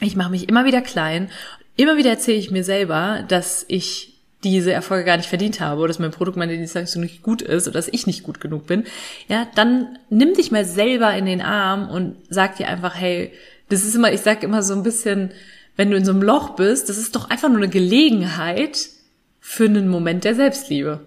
ich 0.00 0.16
mache 0.16 0.30
mich 0.30 0.48
immer 0.48 0.64
wieder 0.64 0.82
klein, 0.82 1.30
immer 1.76 1.96
wieder 1.96 2.10
erzähle 2.10 2.38
ich 2.38 2.50
mir 2.50 2.64
selber, 2.64 3.24
dass 3.28 3.64
ich 3.68 4.14
diese 4.44 4.72
Erfolge 4.72 5.04
gar 5.04 5.16
nicht 5.16 5.28
verdient 5.28 5.60
habe 5.60 5.80
oder 5.80 5.88
dass 5.88 5.98
mein 5.98 6.10
Produkt, 6.10 6.36
meine 6.36 6.56
Dienstleistung 6.56 7.02
nicht 7.02 7.22
gut 7.22 7.42
ist 7.42 7.66
oder 7.66 7.74
dass 7.74 7.88
ich 7.88 8.06
nicht 8.06 8.22
gut 8.22 8.40
genug 8.40 8.66
bin, 8.66 8.84
ja, 9.28 9.46
dann 9.54 9.98
nimm 10.10 10.34
dich 10.34 10.50
mal 10.50 10.64
selber 10.64 11.14
in 11.14 11.26
den 11.26 11.40
Arm 11.40 11.88
und 11.88 12.16
sag 12.28 12.56
dir 12.56 12.68
einfach, 12.68 12.94
hey, 12.94 13.32
das 13.68 13.84
ist 13.84 13.94
immer, 13.94 14.12
ich 14.12 14.20
sag 14.20 14.42
immer 14.42 14.62
so 14.62 14.74
ein 14.74 14.82
bisschen, 14.82 15.32
wenn 15.76 15.90
du 15.90 15.96
in 15.96 16.04
so 16.04 16.12
einem 16.12 16.22
Loch 16.22 16.50
bist, 16.50 16.88
das 16.88 16.98
ist 16.98 17.16
doch 17.16 17.30
einfach 17.30 17.48
nur 17.48 17.58
eine 17.58 17.68
Gelegenheit, 17.68 18.88
für 19.48 19.66
einen 19.66 19.86
Moment 19.86 20.24
der 20.24 20.34
Selbstliebe. 20.34 21.06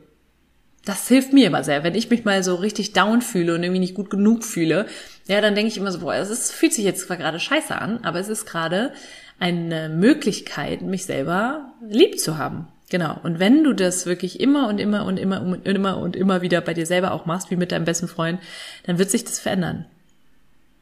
Das 0.86 1.10
hilft 1.10 1.34
mir 1.34 1.48
immer 1.48 1.65
sehr. 1.65 1.84
Wenn 1.84 1.93
ich 1.93 2.10
mich 2.10 2.24
mal 2.24 2.41
so 2.41 2.55
richtig 2.55 2.93
down 2.93 3.22
fühle 3.22 3.53
und 3.53 3.63
irgendwie 3.63 3.81
nicht 3.81 3.96
gut 3.96 4.10
genug 4.10 4.46
fühle, 4.46 4.86
ja, 5.27 5.41
dann 5.41 5.55
denke 5.55 5.69
ich 5.69 5.77
immer 5.77 5.91
so, 5.91 6.00
boah, 6.00 6.15
es 6.15 6.50
fühlt 6.50 6.74
sich 6.74 6.86
jetzt 6.86 7.05
zwar 7.05 7.17
gerade 7.17 7.38
scheiße 7.38 7.75
an, 7.75 8.00
aber 8.03 8.17
es 8.17 8.29
ist 8.29 8.46
gerade 8.46 8.93
eine 9.39 9.89
Möglichkeit, 9.89 10.81
mich 10.81 11.03
selber 11.03 11.74
lieb 11.86 12.17
zu 12.17 12.38
haben. 12.38 12.69
Genau. 12.89 13.19
Und 13.24 13.39
wenn 13.39 13.65
du 13.65 13.74
das 13.74 14.05
wirklich 14.05 14.39
immer 14.39 14.69
und 14.69 14.79
immer 14.79 15.05
und 15.05 15.17
immer 15.17 15.41
und 15.41 15.67
immer 15.67 15.98
und 15.98 16.15
immer 16.15 16.41
wieder 16.41 16.62
bei 16.62 16.74
dir 16.74 16.86
selber 16.86 17.12
auch 17.12 17.25
machst, 17.25 17.51
wie 17.51 17.58
mit 17.58 17.74
deinem 17.74 17.86
besten 17.86 18.08
Freund, 18.08 18.39
dann 18.86 18.98
wird 19.00 19.12
sich 19.12 19.25
das 19.25 19.41
verändern. 19.41 19.86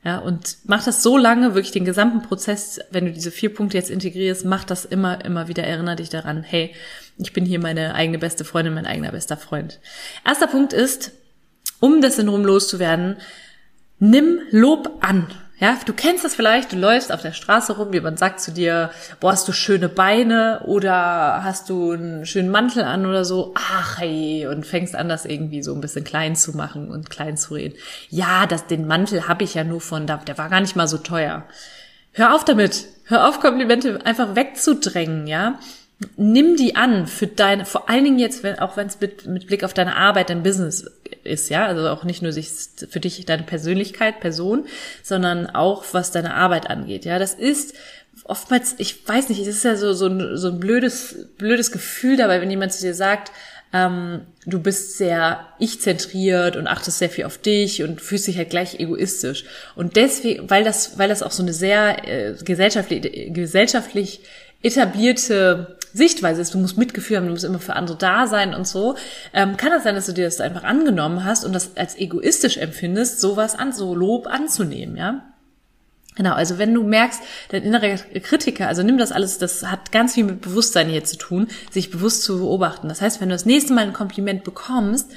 Ja, 0.06 0.20
und 0.20 0.58
mach 0.64 0.86
das 0.86 1.02
so 1.02 1.18
lange, 1.18 1.56
wirklich 1.56 1.72
den 1.72 1.84
gesamten 1.84 2.22
Prozess, 2.22 2.80
wenn 2.92 3.06
du 3.06 3.12
diese 3.12 3.32
vier 3.32 3.52
Punkte 3.54 3.78
jetzt 3.78 3.90
integrierst, 3.90 4.46
mach 4.46 4.64
das 4.64 4.86
immer, 4.86 5.26
immer 5.26 5.48
wieder, 5.48 5.64
erinnere 5.64 5.98
dich 5.98 6.10
daran, 6.10 6.44
hey, 6.44 6.74
ich 7.18 7.34
bin 7.34 7.46
hier 7.46 7.60
meine 7.60 7.96
eigene 7.96 8.20
beste 8.20 8.46
Freundin, 8.46 8.74
mein 8.74 8.86
eigener 8.86 9.12
bester 9.12 9.38
Freund. 9.38 9.80
Erster 10.26 10.48
Punkt 10.48 10.74
ist, 10.74 11.12
um 11.80 12.02
das 12.02 12.16
Syndrom 12.16 12.46
loszuwerden, 12.46 13.18
nimm 14.00 14.40
Lob 14.52 14.98
an. 15.02 15.28
Ja, 15.60 15.76
du 15.84 15.94
kennst 15.94 16.24
das 16.24 16.36
vielleicht, 16.36 16.72
du 16.72 16.76
läufst 16.76 17.12
auf 17.12 17.24
der 17.24 17.32
Straße 17.32 17.78
rum, 17.78 17.92
jemand 17.92 18.20
sagt 18.20 18.40
zu 18.40 18.52
dir, 18.52 18.92
boah, 19.20 19.32
hast 19.32 19.48
du 19.48 19.54
schöne 19.54 19.90
Beine 19.90 20.62
oder 20.66 21.44
hast 21.44 21.72
du 21.72 21.94
einen 21.94 22.28
schönen 22.28 22.52
Mantel 22.52 22.84
an 22.84 23.08
oder 23.08 23.26
so, 23.26 23.56
ach 23.56 23.98
hey, 23.98 24.46
und 24.46 24.68
fängst 24.68 24.96
an, 24.96 25.10
das 25.10 25.26
irgendwie 25.26 25.64
so 25.64 25.74
ein 25.74 25.82
bisschen 25.82 26.04
klein 26.04 26.36
zu 26.36 26.56
machen 26.56 26.92
und 26.92 27.10
klein 27.10 27.38
zu 27.38 27.56
reden. 27.56 27.76
Ja, 28.10 28.46
das, 28.46 28.68
den 28.68 28.86
Mantel 28.86 29.28
habe 29.28 29.44
ich 29.44 29.56
ja 29.56 29.64
nur 29.64 29.82
von 29.82 30.06
der 30.06 30.38
war 30.38 30.50
gar 30.50 30.62
nicht 30.62 30.76
mal 30.76 30.88
so 30.88 31.00
teuer. 31.00 31.46
Hör 32.12 32.36
auf 32.36 32.46
damit. 32.46 32.86
Hör 33.06 33.28
auf, 33.28 33.40
Komplimente 33.40 34.06
einfach 34.06 34.36
wegzudrängen, 34.36 35.26
ja 35.26 35.58
nimm 36.16 36.56
die 36.56 36.76
an 36.76 37.08
für 37.08 37.28
deine, 37.28 37.66
vor 37.66 37.90
allen 37.90 38.04
Dingen 38.04 38.20
jetzt, 38.20 38.44
wenn, 38.44 38.60
auch 38.60 38.78
wenn 38.78 38.88
es 38.88 39.00
mit, 39.00 39.26
mit 39.26 39.48
Blick 39.48 39.64
auf 39.64 39.74
deine 39.74 39.96
Arbeit, 39.96 40.30
dein 40.30 40.44
Business 40.44 40.86
ist, 41.24 41.50
ja, 41.50 41.66
also 41.66 41.88
auch 41.90 42.04
nicht 42.04 42.22
nur 42.22 42.32
sich 42.32 42.50
für 42.90 43.00
dich 43.00 43.26
deine 43.26 43.44
Persönlichkeit, 43.44 44.20
Person, 44.20 44.66
sondern 45.02 45.48
auch 45.48 45.84
was 45.94 46.12
deine 46.12 46.36
Arbeit 46.36 46.70
angeht, 46.70 47.06
ja, 47.06 47.18
das 47.18 47.34
ist 47.34 47.74
oftmals, 48.26 48.76
ich 48.78 49.08
weiß 49.08 49.30
nicht, 49.30 49.42
es 49.42 49.48
ist 49.48 49.64
ja 49.64 49.76
so 49.76 49.94
so 49.94 50.08
ein, 50.08 50.38
so 50.38 50.50
ein 50.50 50.60
blödes 50.60 51.28
blödes 51.38 51.72
Gefühl 51.72 52.18
dabei, 52.18 52.42
wenn 52.42 52.50
jemand 52.50 52.74
zu 52.74 52.82
dir 52.82 52.94
sagt, 52.94 53.32
ähm, 53.74 54.22
du 54.46 54.60
bist 54.60 54.98
sehr 54.98 55.46
ich-zentriert 55.60 56.56
und 56.56 56.68
achtest 56.68 57.00
sehr 57.00 57.10
viel 57.10 57.26
auf 57.26 57.38
dich 57.38 57.84
und 57.84 58.02
fühlst 58.02 58.28
dich 58.28 58.38
halt 58.38 58.50
gleich 58.50 58.80
egoistisch. 58.80 59.46
Und 59.76 59.98
deswegen, 59.98 60.50
weil 60.50 60.64
das, 60.64 60.98
weil 60.98 61.10
das 61.10 61.22
auch 61.22 61.32
so 61.32 61.44
eine 61.44 61.54
sehr 61.54 62.08
äh, 62.08 62.36
gesellschaftlich, 62.44 63.34
gesellschaftlich 63.34 64.22
etablierte 64.64 65.77
Sichtweise 65.94 66.42
ist, 66.42 66.54
du 66.54 66.58
musst 66.58 66.78
Mitgefühl 66.78 67.18
haben, 67.18 67.26
du 67.26 67.32
musst 67.32 67.44
immer 67.44 67.60
für 67.60 67.76
andere 67.76 67.98
da 67.98 68.28
sein 68.28 68.54
und 68.54 68.68
so, 68.68 68.96
ähm, 69.34 69.58
kann 69.58 69.72
das 69.72 69.84
sein, 69.84 69.96
dass 69.96 70.06
du 70.06 70.14
dir 70.14 70.26
das 70.26 70.42
einfach 70.42 70.64
angenommen 70.64 71.24
hast 71.24 71.46
und 71.46 71.54
das 71.54 71.78
als 71.78 71.98
egoistisch 71.98 72.58
empfindest, 72.58 73.20
sowas 73.20 73.56
an, 73.56 73.74
so 73.74 73.96
Lob 73.96 74.28
anzunehmen, 74.28 74.98
ja? 74.98 75.24
Genau, 76.18 76.34
also 76.34 76.58
wenn 76.58 76.74
du 76.74 76.82
merkst, 76.82 77.22
dein 77.50 77.62
innerer 77.62 77.96
Kritiker, 78.22 78.68
also 78.68 78.82
nimm 78.82 78.98
das 78.98 79.12
alles, 79.12 79.38
das 79.38 79.64
hat 79.68 79.92
ganz 79.92 80.16
viel 80.16 80.24
mit 80.24 80.42
Bewusstsein 80.42 80.90
hier 80.90 81.04
zu 81.04 81.16
tun, 81.16 81.48
sich 81.70 81.92
bewusst 81.92 82.24
zu 82.24 82.40
beobachten. 82.40 82.90
Das 82.90 83.02
heißt, 83.02 83.22
wenn 83.22 83.30
du 83.30 83.36
das 83.36 83.46
nächste 83.46 83.74
Mal 83.74 83.84
ein 83.84 83.94
Kompliment 83.94 84.44
bekommst, 84.44 85.12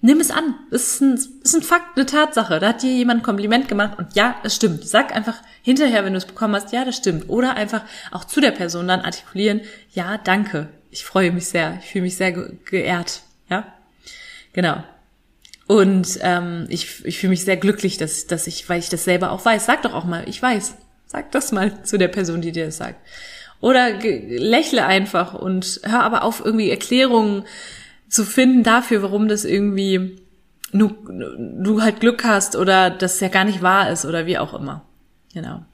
nimm 0.00 0.20
es 0.20 0.30
an. 0.30 0.54
Das 0.70 0.82
ist 0.82 1.00
ein, 1.00 1.14
ist 1.42 1.54
ein 1.54 1.62
Fakt, 1.62 1.96
eine 1.96 2.06
Tatsache. 2.06 2.58
Da 2.58 2.68
hat 2.68 2.82
dir 2.82 2.92
jemand 2.92 3.20
ein 3.20 3.24
Kompliment 3.24 3.68
gemacht 3.68 3.98
und 3.98 4.14
ja, 4.14 4.36
es 4.42 4.56
stimmt. 4.56 4.86
Sag 4.86 5.14
einfach 5.14 5.36
hinterher, 5.62 6.04
wenn 6.04 6.12
du 6.12 6.18
es 6.18 6.24
bekommen 6.24 6.54
hast, 6.54 6.72
ja, 6.72 6.84
das 6.84 6.96
stimmt. 6.96 7.28
Oder 7.28 7.56
einfach 7.56 7.82
auch 8.10 8.24
zu 8.24 8.40
der 8.40 8.52
Person 8.52 8.88
dann 8.88 9.00
artikulieren, 9.00 9.60
ja, 9.92 10.18
danke. 10.18 10.68
Ich 10.90 11.04
freue 11.04 11.32
mich 11.32 11.46
sehr. 11.46 11.78
Ich 11.80 11.90
fühle 11.90 12.02
mich 12.02 12.16
sehr 12.16 12.32
ge 12.32 12.52
geehrt. 12.64 13.22
Ja, 13.48 13.66
genau. 14.52 14.82
Und 15.66 16.18
ähm, 16.22 16.66
ich, 16.68 17.04
ich 17.04 17.18
fühle 17.18 17.30
mich 17.30 17.44
sehr 17.44 17.56
glücklich, 17.56 17.96
dass, 17.96 18.26
dass 18.26 18.48
ich, 18.48 18.68
weil 18.68 18.80
ich 18.80 18.88
das 18.88 19.04
selber 19.04 19.30
auch 19.30 19.44
weiß. 19.44 19.66
Sag 19.66 19.82
doch 19.82 19.94
auch 19.94 20.04
mal, 20.04 20.28
ich 20.28 20.42
weiß. 20.42 20.74
Sag 21.06 21.30
das 21.32 21.52
mal 21.52 21.84
zu 21.84 21.96
der 21.96 22.08
Person, 22.08 22.40
die 22.40 22.52
dir 22.52 22.66
das 22.66 22.78
sagt. 22.78 23.00
Oder 23.60 23.92
lächle 23.92 24.86
einfach 24.86 25.34
und 25.34 25.80
hör 25.84 26.02
aber 26.02 26.24
auf, 26.24 26.42
irgendwie 26.44 26.70
Erklärungen 26.70 27.44
zu 28.10 28.24
finden 28.24 28.62
dafür, 28.62 29.02
warum 29.02 29.28
das 29.28 29.44
irgendwie 29.44 30.20
du, 30.72 30.88
du 31.08 31.82
halt 31.82 32.00
Glück 32.00 32.24
hast 32.24 32.56
oder 32.56 32.90
das 32.90 33.20
ja 33.20 33.28
gar 33.28 33.44
nicht 33.44 33.62
wahr 33.62 33.90
ist 33.90 34.04
oder 34.04 34.26
wie 34.26 34.38
auch 34.38 34.52
immer. 34.52 34.84
Genau. 35.32 35.64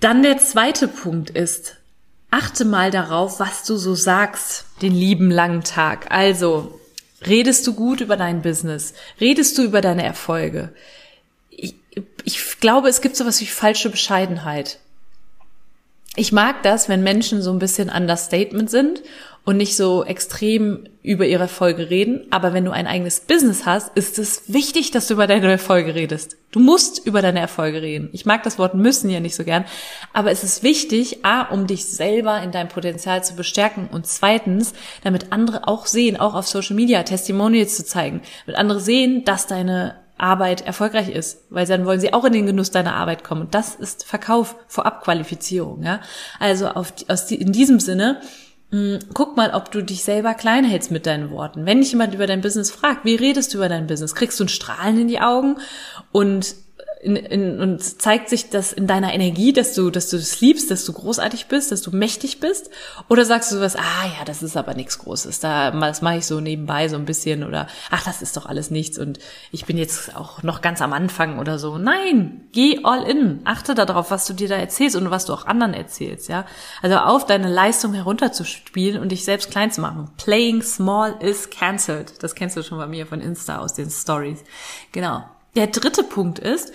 Dann 0.00 0.22
der 0.22 0.38
zweite 0.38 0.88
Punkt 0.88 1.30
ist, 1.30 1.76
achte 2.30 2.64
mal 2.64 2.90
darauf, 2.90 3.40
was 3.40 3.64
du 3.64 3.76
so 3.76 3.94
sagst, 3.94 4.66
den 4.82 4.92
lieben 4.92 5.30
langen 5.30 5.64
Tag. 5.64 6.10
Also, 6.10 6.80
redest 7.26 7.66
du 7.66 7.74
gut 7.74 8.00
über 8.00 8.16
dein 8.16 8.42
Business? 8.42 8.94
Redest 9.20 9.58
du 9.58 9.62
über 9.62 9.80
deine 9.80 10.04
Erfolge? 10.04 10.72
Ich, 11.50 11.74
ich 12.24 12.60
glaube, 12.60 12.88
es 12.88 13.00
gibt 13.00 13.16
sowas 13.16 13.40
wie 13.40 13.46
falsche 13.46 13.90
Bescheidenheit. 13.90 14.78
Ich 16.16 16.32
mag 16.32 16.62
das, 16.62 16.88
wenn 16.88 17.02
Menschen 17.02 17.42
so 17.42 17.52
ein 17.52 17.60
bisschen 17.60 17.90
understatement 17.90 18.70
sind 18.70 19.02
und 19.48 19.56
nicht 19.56 19.78
so 19.78 20.04
extrem 20.04 20.84
über 21.02 21.24
ihre 21.24 21.44
Erfolge 21.44 21.88
reden. 21.88 22.26
Aber 22.28 22.52
wenn 22.52 22.66
du 22.66 22.70
ein 22.70 22.86
eigenes 22.86 23.20
Business 23.20 23.64
hast, 23.64 23.96
ist 23.96 24.18
es 24.18 24.52
wichtig, 24.52 24.90
dass 24.90 25.06
du 25.06 25.14
über 25.14 25.26
deine 25.26 25.50
Erfolge 25.50 25.94
redest. 25.94 26.36
Du 26.50 26.60
musst 26.60 27.06
über 27.06 27.22
deine 27.22 27.40
Erfolge 27.40 27.80
reden. 27.80 28.10
Ich 28.12 28.26
mag 28.26 28.42
das 28.42 28.58
Wort 28.58 28.74
müssen 28.74 29.08
ja 29.08 29.20
nicht 29.20 29.34
so 29.34 29.44
gern, 29.44 29.64
aber 30.12 30.30
es 30.30 30.44
ist 30.44 30.62
wichtig, 30.62 31.24
a, 31.24 31.44
um 31.44 31.66
dich 31.66 31.86
selber 31.86 32.42
in 32.42 32.52
deinem 32.52 32.68
Potenzial 32.68 33.24
zu 33.24 33.36
bestärken 33.36 33.88
und 33.90 34.06
zweitens, 34.06 34.74
damit 35.02 35.32
andere 35.32 35.66
auch 35.66 35.86
sehen, 35.86 36.18
auch 36.18 36.34
auf 36.34 36.46
Social 36.46 36.76
Media 36.76 37.02
Testimonials 37.02 37.74
zu 37.74 37.86
zeigen, 37.86 38.20
damit 38.44 38.60
andere 38.60 38.80
sehen, 38.82 39.24
dass 39.24 39.46
deine 39.46 39.94
Arbeit 40.18 40.66
erfolgreich 40.66 41.08
ist, 41.08 41.46
weil 41.48 41.64
dann 41.64 41.86
wollen 41.86 42.00
sie 42.00 42.12
auch 42.12 42.26
in 42.26 42.34
den 42.34 42.44
Genuss 42.44 42.70
deiner 42.70 42.96
Arbeit 42.96 43.24
kommen. 43.24 43.40
Und 43.40 43.54
das 43.54 43.76
ist 43.76 44.04
Verkauf, 44.04 44.56
Vorabqualifizierung. 44.66 45.84
Ja? 45.84 46.00
Also 46.38 46.68
auf, 46.68 46.92
aus 47.08 47.30
in 47.30 47.52
diesem 47.52 47.80
Sinne 47.80 48.20
guck 49.14 49.36
mal, 49.36 49.54
ob 49.54 49.72
du 49.72 49.82
dich 49.82 50.04
selber 50.04 50.34
klein 50.34 50.64
hältst 50.64 50.90
mit 50.90 51.06
deinen 51.06 51.30
Worten. 51.30 51.64
Wenn 51.64 51.80
dich 51.80 51.92
jemand 51.92 52.14
über 52.14 52.26
dein 52.26 52.42
Business 52.42 52.70
fragt, 52.70 53.04
wie 53.04 53.14
redest 53.14 53.52
du 53.52 53.58
über 53.58 53.68
dein 53.68 53.86
Business? 53.86 54.14
Kriegst 54.14 54.38
du 54.38 54.44
ein 54.44 54.48
Strahlen 54.48 55.00
in 55.00 55.08
die 55.08 55.20
Augen 55.20 55.56
und 56.12 56.54
in, 57.00 57.16
in, 57.16 57.60
und 57.60 57.82
zeigt 57.82 58.28
sich 58.28 58.50
das 58.50 58.72
in 58.72 58.86
deiner 58.86 59.14
Energie, 59.14 59.52
dass 59.52 59.74
du, 59.74 59.90
dass 59.90 60.10
du 60.10 60.16
das 60.16 60.40
liebst, 60.40 60.70
dass 60.70 60.84
du 60.84 60.92
großartig 60.92 61.46
bist, 61.46 61.70
dass 61.70 61.82
du 61.82 61.94
mächtig 61.94 62.40
bist? 62.40 62.70
Oder 63.08 63.24
sagst 63.24 63.52
du 63.52 63.60
was, 63.60 63.76
ah 63.76 64.06
ja, 64.18 64.24
das 64.24 64.42
ist 64.42 64.56
aber 64.56 64.74
nichts 64.74 64.98
Großes, 64.98 65.40
da, 65.40 65.70
das 65.70 66.02
mache 66.02 66.18
ich 66.18 66.26
so 66.26 66.40
nebenbei 66.40 66.88
so 66.88 66.96
ein 66.96 67.04
bisschen 67.04 67.44
oder 67.44 67.68
ach, 67.90 68.04
das 68.04 68.22
ist 68.22 68.36
doch 68.36 68.46
alles 68.46 68.70
nichts 68.70 68.98
und 68.98 69.18
ich 69.52 69.64
bin 69.64 69.78
jetzt 69.78 70.16
auch 70.16 70.42
noch 70.42 70.60
ganz 70.60 70.82
am 70.82 70.92
Anfang 70.92 71.38
oder 71.38 71.58
so. 71.58 71.78
Nein, 71.78 72.48
geh 72.52 72.80
all 72.82 73.04
in, 73.04 73.40
achte 73.44 73.74
darauf, 73.74 74.10
was 74.10 74.26
du 74.26 74.32
dir 74.32 74.48
da 74.48 74.56
erzählst 74.56 74.96
und 74.96 75.10
was 75.10 75.24
du 75.24 75.32
auch 75.32 75.46
anderen 75.46 75.74
erzählst, 75.74 76.28
ja. 76.28 76.46
Also 76.82 76.96
auf 76.96 77.26
deine 77.26 77.48
Leistung 77.48 77.94
herunterzuspielen 77.94 79.00
und 79.00 79.12
dich 79.12 79.24
selbst 79.24 79.50
klein 79.50 79.70
zu 79.70 79.80
machen. 79.80 80.10
Playing 80.16 80.62
small 80.62 81.14
is 81.20 81.50
cancelled. 81.50 82.22
Das 82.22 82.34
kennst 82.34 82.56
du 82.56 82.62
schon 82.62 82.78
bei 82.78 82.86
mir 82.86 83.06
von 83.06 83.20
Insta 83.20 83.58
aus 83.58 83.74
den 83.74 83.90
Stories. 83.90 84.42
Genau. 84.92 85.24
Der 85.56 85.66
dritte 85.68 86.02
Punkt 86.02 86.38
ist, 86.38 86.72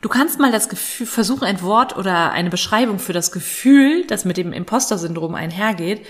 du 0.00 0.08
kannst 0.08 0.38
mal 0.38 0.52
das 0.52 0.68
Gefühl, 0.68 1.06
versuchen 1.06 1.44
ein 1.44 1.62
Wort 1.62 1.96
oder 1.96 2.32
eine 2.32 2.50
Beschreibung 2.50 2.98
für 2.98 3.12
das 3.12 3.32
Gefühl, 3.32 4.06
das 4.06 4.24
mit 4.24 4.36
dem 4.36 4.52
Imposter-Syndrom 4.52 5.34
einhergeht, 5.34 6.04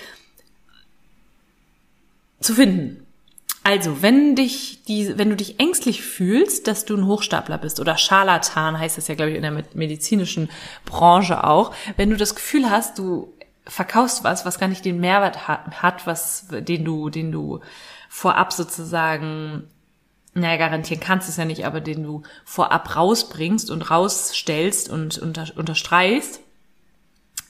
zu 2.40 2.54
finden. 2.54 3.04
Also, 3.66 4.02
wenn 4.02 4.36
dich 4.36 4.82
die, 4.84 5.16
wenn 5.16 5.30
du 5.30 5.36
dich 5.36 5.58
ängstlich 5.58 6.02
fühlst, 6.02 6.66
dass 6.66 6.84
du 6.84 6.96
ein 6.96 7.06
Hochstapler 7.06 7.56
bist 7.56 7.80
oder 7.80 7.96
Scharlatan 7.96 8.78
heißt 8.78 8.98
das 8.98 9.08
ja, 9.08 9.14
glaube 9.14 9.30
ich, 9.30 9.36
in 9.36 9.42
der 9.42 9.64
medizinischen 9.72 10.50
Branche 10.84 11.44
auch, 11.44 11.74
wenn 11.96 12.10
du 12.10 12.18
das 12.18 12.34
Gefühl 12.34 12.68
hast, 12.68 12.98
du 12.98 13.32
verkaufst 13.66 14.22
was, 14.22 14.44
was 14.44 14.58
gar 14.58 14.68
nicht 14.68 14.84
den 14.84 15.00
Mehrwert 15.00 15.48
hat, 15.48 16.06
was, 16.06 16.46
den 16.50 16.84
du, 16.84 17.08
den 17.08 17.32
du 17.32 17.60
vorab 18.10 18.52
sozusagen 18.52 19.68
naja, 20.34 20.56
garantieren 20.56 21.00
kannst 21.00 21.28
du 21.28 21.30
es 21.30 21.36
ja 21.36 21.44
nicht, 21.44 21.64
aber 21.64 21.80
den 21.80 22.02
du 22.02 22.22
vorab 22.44 22.96
rausbringst 22.96 23.70
und 23.70 23.90
rausstellst 23.90 24.88
und 24.88 25.18
unter, 25.18 25.46
unterstreichst, 25.56 26.40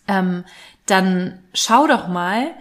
ähm, 0.07 0.45
dann 0.87 1.43
schau 1.55 1.87
doch 1.87 2.09
mal, 2.09 2.55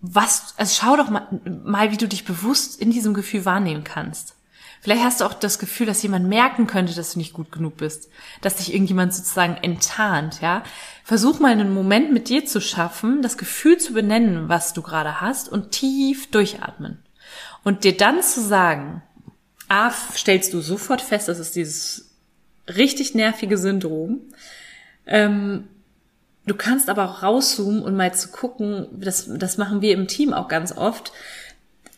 was, 0.00 0.54
also 0.56 0.74
schau 0.80 0.96
doch 0.96 1.08
mal, 1.08 1.28
mal, 1.64 1.92
wie 1.92 1.96
du 1.96 2.08
dich 2.08 2.24
bewusst 2.24 2.80
in 2.80 2.90
diesem 2.90 3.14
Gefühl 3.14 3.44
wahrnehmen 3.44 3.84
kannst. 3.84 4.34
Vielleicht 4.80 5.04
hast 5.04 5.20
du 5.20 5.26
auch 5.26 5.34
das 5.34 5.58
Gefühl, 5.58 5.86
dass 5.86 6.02
jemand 6.02 6.26
merken 6.26 6.66
könnte, 6.66 6.94
dass 6.94 7.12
du 7.12 7.18
nicht 7.18 7.34
gut 7.34 7.52
genug 7.52 7.76
bist, 7.76 8.08
dass 8.40 8.56
dich 8.56 8.72
irgendjemand 8.72 9.14
sozusagen 9.14 9.56
enttarnt, 9.62 10.40
ja. 10.40 10.62
Versuch 11.04 11.38
mal 11.38 11.52
einen 11.52 11.74
Moment 11.74 12.12
mit 12.12 12.30
dir 12.30 12.46
zu 12.46 12.62
schaffen, 12.62 13.20
das 13.20 13.36
Gefühl 13.36 13.76
zu 13.76 13.92
benennen, 13.92 14.48
was 14.48 14.72
du 14.72 14.80
gerade 14.80 15.20
hast 15.20 15.50
und 15.50 15.70
tief 15.70 16.30
durchatmen. 16.30 16.98
Und 17.62 17.84
dir 17.84 17.96
dann 17.96 18.22
zu 18.22 18.40
sagen, 18.40 19.02
A, 19.68 19.90
stellst 19.90 20.52
du 20.52 20.60
sofort 20.60 21.00
fest, 21.00 21.28
das 21.28 21.38
ist 21.38 21.54
dieses 21.56 22.10
richtig 22.66 23.14
nervige 23.14 23.58
Syndrom. 23.58 24.20
Ähm, 25.06 25.68
du 26.46 26.54
kannst 26.54 26.88
aber 26.88 27.04
auch 27.04 27.22
rauszoomen 27.22 27.82
und 27.82 27.96
mal 27.96 28.14
zu 28.14 28.28
gucken, 28.28 28.86
das, 28.92 29.28
das 29.28 29.58
machen 29.58 29.80
wir 29.82 29.94
im 29.94 30.08
Team 30.08 30.32
auch 30.32 30.48
ganz 30.48 30.76
oft. 30.76 31.12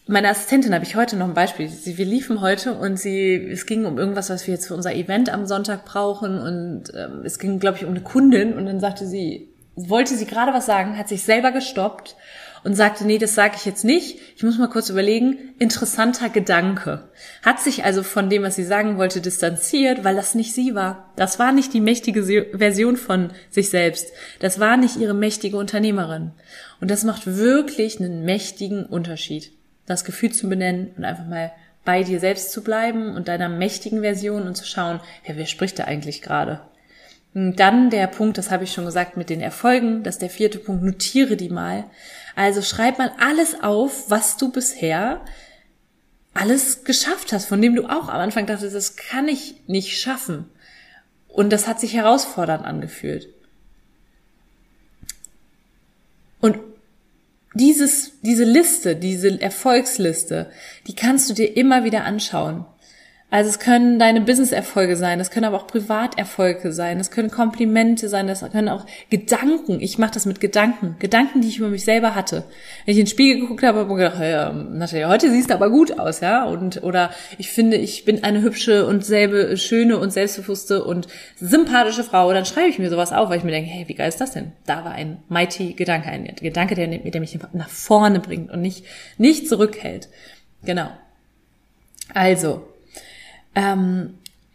Meine 0.07 0.29
Assistentin 0.29 0.75
habe 0.75 0.85
ich 0.85 0.97
heute 0.97 1.17
noch 1.17 1.29
ein 1.29 1.35
Beispiel. 1.35 1.69
Sie, 1.69 1.97
wir 1.97 2.05
liefen 2.05 2.41
heute 2.41 2.75
und 2.75 2.99
sie, 2.99 3.37
es 3.37 3.67
ging 3.67 3.85
um 3.85 3.99
irgendwas, 3.99 4.31
was 4.31 4.47
wir 4.47 4.55
jetzt 4.55 4.67
für 4.67 4.75
unser 4.75 4.95
Event 4.95 5.33
am 5.33 5.47
Sonntag 5.47 5.85
brauchen 5.85 6.41
und 6.41 6.93
ähm, 6.95 7.23
es 7.25 7.39
ging, 7.39 7.61
glaube 7.61 7.79
ich, 7.79 7.85
um 7.85 7.91
eine 7.91 8.01
Kundin 8.01 8.55
und 8.55 8.67
dann 8.67 8.81
sagte 8.81 9.07
sie, 9.07 9.49
wollte 9.77 10.17
sie 10.17 10.27
gerade 10.27 10.53
was 10.53 10.67
sagen, 10.67 10.99
hat 10.99 11.09
sich 11.09 11.23
selber 11.23 11.53
gestoppt 11.53 12.17
und 12.65 12.75
sagte, 12.75 13.05
nee, 13.05 13.19
das 13.19 13.35
sage 13.35 13.55
ich 13.57 13.65
jetzt 13.65 13.85
nicht. 13.85 14.19
Ich 14.37 14.43
muss 14.43 14.59
mal 14.59 14.69
kurz 14.69 14.89
überlegen. 14.89 15.55
Interessanter 15.59 16.29
Gedanke. 16.29 17.09
Hat 17.43 17.61
sich 17.61 17.85
also 17.85 18.03
von 18.03 18.31
dem, 18.31 18.43
was 18.43 18.57
sie 18.57 18.65
sagen 18.65 18.99
wollte, 18.99 19.21
distanziert, 19.21 20.05
weil 20.05 20.15
das 20.15 20.35
nicht 20.35 20.55
sie 20.55 20.75
war. 20.75 21.13
Das 21.17 21.39
war 21.39 21.53
nicht 21.53 21.73
die 21.73 21.81
mächtige 21.81 22.25
Version 22.57 22.97
von 22.97 23.31
sich 23.51 23.71
selbst. 23.71 24.09
Das 24.41 24.61
war 24.61 24.77
nicht 24.77 24.97
ihre 24.97 25.15
mächtige 25.15 25.57
Unternehmerin. 25.57 26.33
Und 26.81 26.91
das 26.91 27.05
macht 27.05 27.27
wirklich 27.27 28.01
einen 28.01 28.25
mächtigen 28.25 28.87
Unterschied. 28.87 29.53
Das 29.87 30.05
Gefühl 30.05 30.33
zu 30.33 30.49
benennen 30.49 30.93
und 30.97 31.05
einfach 31.05 31.27
mal 31.27 31.53
bei 31.85 32.05
dir 32.05 32.21
selbst 32.21 32.53
zu 32.53 32.63
bleiben 32.63 33.17
und 33.17 33.29
deiner 33.29 33.49
mächtigen 33.49 34.03
Version 34.03 34.47
und 34.47 34.57
zu 34.57 34.65
schauen, 34.65 35.01
ja, 35.27 35.37
wer 35.37 35.47
spricht 35.47 35.79
da 35.79 35.85
eigentlich 35.85 36.23
gerade? 36.23 36.61
Dann 37.35 37.89
der 37.89 38.07
Punkt, 38.09 38.37
das 38.37 38.51
habe 38.51 38.65
ich 38.65 38.73
schon 38.73 38.85
gesagt, 38.85 39.17
mit 39.17 39.31
den 39.31 39.41
Erfolgen, 39.41 40.03
das 40.03 40.17
ist 40.17 40.23
der 40.23 40.31
vierte 40.31 40.59
Punkt, 40.59 40.83
notiere 40.83 41.37
die 41.37 41.49
mal. 41.49 41.85
Also 42.37 42.61
schreib 42.61 42.99
mal 42.99 43.13
alles 43.19 43.63
auf, 43.63 44.11
was 44.11 44.37
du 44.37 44.53
bisher 44.53 45.23
alles 46.35 46.85
geschafft 46.85 47.33
hast, 47.33 47.47
von 47.47 47.61
dem 47.61 47.75
du 47.75 47.85
auch 47.85 48.09
am 48.09 48.21
Anfang 48.21 48.47
dachtest, 48.47 48.75
das 48.75 48.97
kann 48.97 49.29
ich 49.29 49.57
nicht 49.67 50.01
schaffen. 50.01 50.47
Und 51.29 51.51
das 51.51 51.67
hat 51.67 51.81
sich 51.81 51.95
herausfordernd 51.95 52.65
angefühlt. 52.65 53.29
Und 56.41 56.59
dieses, 57.55 58.13
diese 58.23 58.45
Liste, 58.45 58.97
diese 58.97 59.41
Erfolgsliste, 59.41 60.51
die 60.87 60.95
kannst 60.95 61.31
du 61.31 61.35
dir 61.35 61.57
immer 61.57 61.85
wieder 61.85 62.05
anschauen. 62.05 62.65
Also 63.33 63.49
es 63.49 63.59
können 63.59 63.99
deine 63.99 64.21
Business-Erfolge 64.21 64.95
sein, 64.95 65.19
es 65.19 65.31
können 65.31 65.47
aber 65.47 65.57
auch 65.57 65.67
Privaterfolge 65.67 66.71
sein, 66.71 67.01
es 67.01 67.11
können 67.11 67.31
Komplimente 67.31 68.11
sein, 68.11 68.27
das 68.27 68.43
können 68.53 68.69
auch 68.69 68.85
Gedanken. 69.09 69.81
Ich 69.81 69.97
mache 69.97 70.11
das 70.13 70.27
mit 70.27 70.39
Gedanken, 70.39 70.97
Gedanken, 70.99 71.41
die 71.41 71.49
ich 71.49 71.57
über 71.57 71.69
mich 71.69 71.83
selber 71.83 72.15
hatte. 72.15 72.45
Wenn 72.85 72.93
ich 72.93 72.99
in 72.99 73.07
den 73.07 73.11
Spiegel 73.11 73.41
geguckt 73.41 73.63
habe, 73.63 73.79
habe 73.79 73.91
ich 73.91 73.97
gedacht, 73.97 74.21
ja, 74.21 74.53
Natalia, 74.53 75.09
heute 75.09 75.31
siehst 75.31 75.49
du 75.49 75.55
aber 75.55 75.71
gut 75.71 75.99
aus, 75.99 76.21
ja. 76.21 76.45
Und 76.45 76.83
oder 76.83 77.09
ich 77.39 77.49
finde, 77.49 77.79
ich 77.79 78.05
bin 78.05 78.23
eine 78.23 78.43
hübsche 78.43 78.87
und 78.87 79.03
selbe 79.03 79.57
schöne 79.57 79.99
und 79.99 80.13
selbstbewusste 80.13 80.85
und 80.85 81.09
sympathische 81.41 82.05
Frau. 82.05 82.31
Dann 82.35 82.45
schreibe 82.45 82.69
ich 82.69 82.79
mir 82.79 82.91
sowas 82.91 83.13
auf, 83.13 83.31
weil 83.31 83.39
ich 83.39 83.45
mir 83.45 83.53
denke, 83.53 83.71
hey, 83.71 83.89
wie 83.89 83.95
geil 83.95 84.11
ist 84.11 84.21
das 84.21 84.33
denn? 84.33 84.53
Da 84.67 84.85
war 84.85 84.93
ein 84.93 85.23
mighty 85.31 85.73
Gedanke, 85.73 86.11
ein 86.11 86.35
Gedanke, 86.39 86.75
der, 86.75 86.87
der 86.87 87.21
mich 87.23 87.39
nach 87.55 87.71
vorne 87.71 88.21
bringt 88.21 88.51
und 88.51 88.61
nicht 88.61 88.85
nicht 89.17 89.49
zurückhält. 89.49 90.11
Genau. 90.67 90.91
Also 92.13 92.69
ähm, 93.55 94.15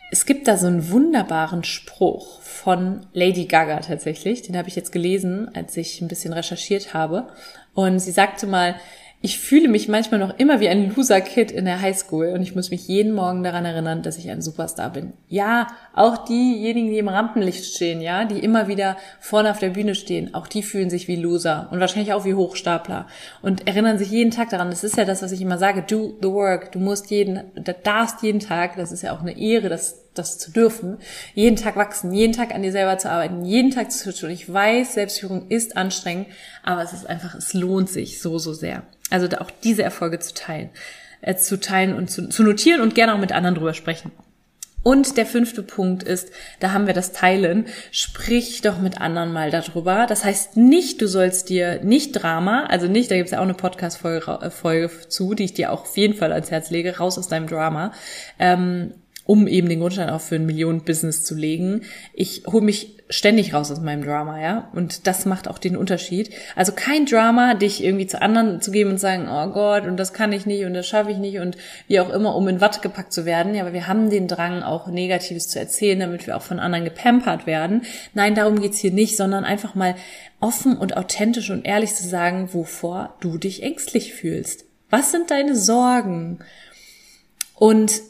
es 0.09 0.25
gibt 0.25 0.47
da 0.47 0.57
so 0.57 0.67
einen 0.67 0.89
wunderbaren 0.89 1.63
Spruch 1.63 2.41
von 2.41 3.01
Lady 3.13 3.45
Gaga 3.45 3.79
tatsächlich. 3.81 4.41
Den 4.41 4.57
habe 4.57 4.69
ich 4.69 4.75
jetzt 4.75 4.91
gelesen, 4.91 5.49
als 5.53 5.75
ich 5.75 6.01
ein 6.01 6.07
bisschen 6.07 6.33
recherchiert 6.33 6.93
habe. 6.93 7.27
Und 7.73 7.99
sie 7.99 8.11
sagte 8.11 8.47
mal, 8.47 8.75
ich 9.19 9.39
fühle 9.39 9.67
mich 9.67 9.87
manchmal 9.87 10.19
noch 10.19 10.37
immer 10.37 10.59
wie 10.59 10.69
ein 10.69 10.93
Loser-Kid 10.93 11.51
in 11.51 11.65
der 11.65 11.81
Highschool 11.81 12.27
und 12.27 12.43
ich 12.43 12.53
muss 12.53 12.69
mich 12.69 12.87
jeden 12.87 13.13
Morgen 13.13 13.43
daran 13.43 13.65
erinnern, 13.65 14.03
dass 14.03 14.19
ich 14.19 14.29
ein 14.29 14.43
Superstar 14.43 14.91
bin. 14.91 15.13
Ja, 15.27 15.67
auch 15.95 16.25
diejenigen, 16.25 16.91
die 16.91 16.99
im 16.99 17.07
Rampenlicht 17.07 17.65
stehen, 17.65 17.99
ja, 17.99 18.25
die 18.25 18.39
immer 18.39 18.67
wieder 18.67 18.95
vorne 19.19 19.49
auf 19.49 19.57
der 19.57 19.69
Bühne 19.69 19.95
stehen, 19.95 20.35
auch 20.35 20.45
die 20.45 20.61
fühlen 20.61 20.91
sich 20.91 21.07
wie 21.07 21.15
Loser 21.15 21.67
und 21.71 21.79
wahrscheinlich 21.79 22.13
auch 22.13 22.25
wie 22.25 22.35
Hochstapler 22.35 23.07
und 23.41 23.67
erinnern 23.67 23.97
sich 23.97 24.11
jeden 24.11 24.31
Tag 24.31 24.49
daran. 24.49 24.69
Das 24.69 24.83
ist 24.83 24.97
ja 24.97 25.05
das, 25.05 25.23
was 25.23 25.31
ich 25.31 25.41
immer 25.41 25.57
sage, 25.57 25.81
do 25.81 26.15
the 26.21 26.29
work. 26.29 26.71
Du 26.71 26.79
musst 26.79 27.09
jeden, 27.09 27.41
du 27.55 27.73
darfst 27.73 28.21
jeden 28.21 28.39
Tag, 28.39 28.75
das 28.75 28.91
ist 28.91 29.01
ja 29.01 29.15
auch 29.15 29.21
eine 29.21 29.37
Ehre, 29.37 29.67
das 29.67 30.03
das 30.17 30.37
zu 30.39 30.51
dürfen, 30.51 30.97
jeden 31.33 31.57
Tag 31.57 31.75
wachsen, 31.75 32.11
jeden 32.11 32.33
Tag 32.33 32.53
an 32.53 32.63
dir 32.63 32.71
selber 32.71 32.97
zu 32.97 33.09
arbeiten, 33.09 33.45
jeden 33.45 33.71
Tag 33.71 33.91
zu 33.91 34.13
tun. 34.13 34.29
Ich 34.29 34.51
weiß, 34.51 34.95
Selbstführung 34.95 35.47
ist 35.49 35.77
anstrengend, 35.77 36.27
aber 36.63 36.81
es 36.81 36.93
ist 36.93 37.07
einfach, 37.07 37.35
es 37.35 37.53
lohnt 37.53 37.89
sich 37.89 38.21
so, 38.21 38.39
so 38.39 38.53
sehr. 38.53 38.83
Also 39.09 39.27
auch 39.37 39.51
diese 39.63 39.83
Erfolge 39.83 40.19
zu 40.19 40.33
teilen, 40.33 40.69
äh, 41.21 41.35
zu 41.35 41.59
teilen 41.59 41.93
und 41.93 42.09
zu, 42.09 42.29
zu 42.29 42.43
notieren 42.43 42.81
und 42.81 42.95
gerne 42.95 43.13
auch 43.13 43.19
mit 43.19 43.31
anderen 43.31 43.55
drüber 43.55 43.73
sprechen. 43.73 44.11
Und 44.87 45.17
der 45.17 45.25
fünfte 45.25 45.63
Punkt 45.63 46.03
ist, 46.03 46.31
da 46.61 46.71
haben 46.71 46.87
wir 46.87 46.93
das 46.93 47.11
Teilen, 47.11 47.65
sprich 47.91 48.61
doch 48.61 48.79
mit 48.79 49.01
anderen 49.01 49.33
mal 49.33 49.51
darüber. 49.51 50.05
Das 50.07 50.23
heißt 50.23 50.55
nicht, 50.55 51.01
du 51.01 51.07
sollst 51.07 51.49
dir 51.49 51.83
nicht 51.83 52.13
Drama, 52.13 52.65
also 52.67 52.87
nicht, 52.87 53.11
da 53.11 53.15
gibt 53.15 53.25
es 53.25 53.31
ja 53.33 53.39
auch 53.39 53.43
eine 53.43 53.53
Podcast-Folge 53.53 54.39
äh, 54.41 54.49
Folge 54.49 54.89
zu, 55.09 55.33
die 55.33 55.43
ich 55.43 55.53
dir 55.53 55.73
auch 55.73 55.81
auf 55.81 55.97
jeden 55.97 56.13
Fall 56.13 56.31
ans 56.31 56.51
Herz 56.51 56.69
lege, 56.69 56.97
raus 56.97 57.17
aus 57.17 57.27
deinem 57.27 57.47
Drama. 57.47 57.91
Ähm, 58.39 58.93
um 59.27 59.45
eben 59.45 59.69
den 59.69 59.81
Grundstein 59.81 60.09
auch 60.09 60.21
für 60.21 60.35
ein 60.35 60.45
Millionen-Business 60.45 61.23
zu 61.25 61.35
legen. 61.35 61.81
Ich 62.13 62.43
hole 62.47 62.63
mich 62.63 62.95
ständig 63.09 63.53
raus 63.53 63.69
aus 63.71 63.81
meinem 63.81 64.03
Drama, 64.03 64.41
ja. 64.41 64.69
Und 64.73 65.05
das 65.05 65.25
macht 65.25 65.49
auch 65.49 65.59
den 65.59 65.75
Unterschied. 65.75 66.31
Also 66.55 66.71
kein 66.71 67.05
Drama, 67.05 67.53
dich 67.53 67.83
irgendwie 67.83 68.07
zu 68.07 68.21
anderen 68.21 68.61
zu 68.61 68.71
geben 68.71 68.91
und 68.91 68.99
sagen, 68.99 69.27
oh 69.29 69.47
Gott, 69.51 69.85
und 69.85 69.97
das 69.97 70.13
kann 70.13 70.31
ich 70.31 70.45
nicht 70.45 70.65
und 70.65 70.73
das 70.73 70.87
schaffe 70.87 71.11
ich 71.11 71.17
nicht 71.17 71.39
und 71.39 71.57
wie 71.87 71.99
auch 71.99 72.09
immer, 72.09 72.35
um 72.35 72.47
in 72.47 72.61
Watte 72.61 72.79
gepackt 72.79 73.11
zu 73.11 73.25
werden. 73.25 73.53
Ja, 73.53 73.63
aber 73.63 73.73
wir 73.73 73.87
haben 73.87 74.09
den 74.09 74.29
Drang, 74.29 74.63
auch 74.63 74.87
Negatives 74.87 75.49
zu 75.49 75.59
erzählen, 75.59 75.99
damit 75.99 76.25
wir 76.25 76.37
auch 76.37 76.41
von 76.41 76.59
anderen 76.59 76.85
gepampert 76.85 77.45
werden. 77.45 77.83
Nein, 78.13 78.33
darum 78.33 78.61
geht's 78.61 78.79
hier 78.79 78.91
nicht, 78.91 79.17
sondern 79.17 79.43
einfach 79.43 79.75
mal 79.75 79.95
offen 80.39 80.77
und 80.77 80.95
authentisch 80.95 81.49
und 81.49 81.65
ehrlich 81.65 81.93
zu 81.93 82.07
sagen, 82.07 82.53
wovor 82.53 83.15
du 83.19 83.37
dich 83.37 83.61
ängstlich 83.61 84.13
fühlst. 84.13 84.65
Was 84.89 85.11
sind 85.11 85.31
deine 85.31 85.55
Sorgen? 85.57 86.39
Und 87.55 88.01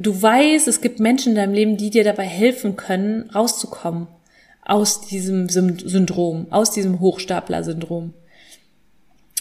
du 0.00 0.20
weißt, 0.20 0.66
es 0.66 0.80
gibt 0.80 0.98
Menschen 0.98 1.30
in 1.30 1.36
deinem 1.36 1.54
Leben, 1.54 1.76
die 1.76 1.90
dir 1.90 2.04
dabei 2.04 2.24
helfen 2.24 2.76
können, 2.76 3.30
rauszukommen 3.30 4.08
aus 4.64 5.02
diesem 5.02 5.48
Syndrom, 5.48 6.46
aus 6.50 6.70
diesem 6.70 7.00
Hochstapler-Syndrom. 7.00 8.14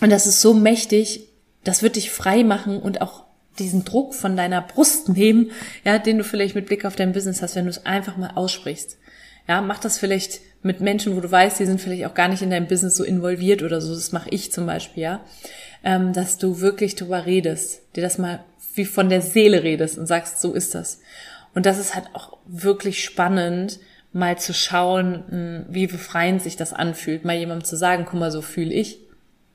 Und 0.02 0.10
das 0.10 0.28
ist 0.28 0.42
so 0.42 0.54
mächtig, 0.54 1.28
das 1.64 1.84
wird 1.84 1.96
dich 1.96 2.12
frei 2.12 2.44
machen 2.44 2.80
und 2.80 3.02
auch 3.02 3.24
diesen 3.58 3.84
Druck 3.86 4.14
von 4.14 4.36
deiner 4.38 4.62
Brust 4.62 5.10
nehmen, 5.16 5.52
ja, 5.84 5.98
den 5.98 6.18
du 6.18 6.24
vielleicht 6.24 6.56
mit 6.56 6.66
Blick 6.66 6.86
auf 6.86 6.96
dein 6.96 7.14
Business 7.14 7.42
hast, 7.42 7.56
wenn 7.56 7.66
du 7.66 7.72
es 7.72 7.86
einfach 7.86 8.18
mal 8.18 8.32
aussprichst. 8.36 8.98
Ja, 9.48 9.62
mach 9.62 9.80
das 9.80 9.98
vielleicht 9.98 10.42
mit 10.62 10.82
Menschen, 10.82 11.16
wo 11.16 11.22
du 11.22 11.32
weißt, 11.32 11.60
die 11.60 11.66
sind 11.66 11.82
vielleicht 11.82 12.06
auch 12.06 12.14
gar 12.14 12.28
nicht 12.28 12.42
in 12.42 12.50
deinem 12.50 12.68
Business 12.68 12.96
so 12.96 13.04
involviert 13.04 13.64
oder 13.64 13.82
so. 13.82 13.94
Das 13.94 14.12
mache 14.12 14.30
ich 14.30 14.52
zum 14.52 14.66
Beispiel, 14.66 15.04
ja, 15.04 15.22
ähm, 15.84 16.14
dass 16.14 16.38
du 16.38 16.60
wirklich 16.60 16.96
drüber 16.96 17.26
redest, 17.26 17.82
dir 17.96 18.04
das 18.04 18.18
mal 18.18 18.44
wie 18.80 18.86
von 18.86 19.10
der 19.10 19.22
Seele 19.22 19.62
redest 19.62 20.00
und 20.00 20.08
sagst, 20.08 20.42
so 20.42 20.54
ist 20.54 20.74
das. 20.74 21.02
Und 21.54 21.66
das 21.66 21.78
ist 21.78 21.94
halt 21.94 22.08
auch 22.14 22.38
wirklich 22.48 23.04
spannend, 23.04 23.80
mal 24.12 24.40
zu 24.40 24.54
schauen, 24.54 25.24
hm, 25.30 25.66
wie 25.70 25.86
befreiend 25.86 26.42
sich 26.42 26.56
das 26.56 26.74
anfühlt, 26.74 27.26
mal 27.26 27.36
jemandem 27.36 27.66
zu 27.66 27.76
sagen, 27.76 28.06
guck 28.10 28.20
mal, 28.20 28.32
so 28.32 28.42
fühle 28.42 28.74
ich. 28.74 29.00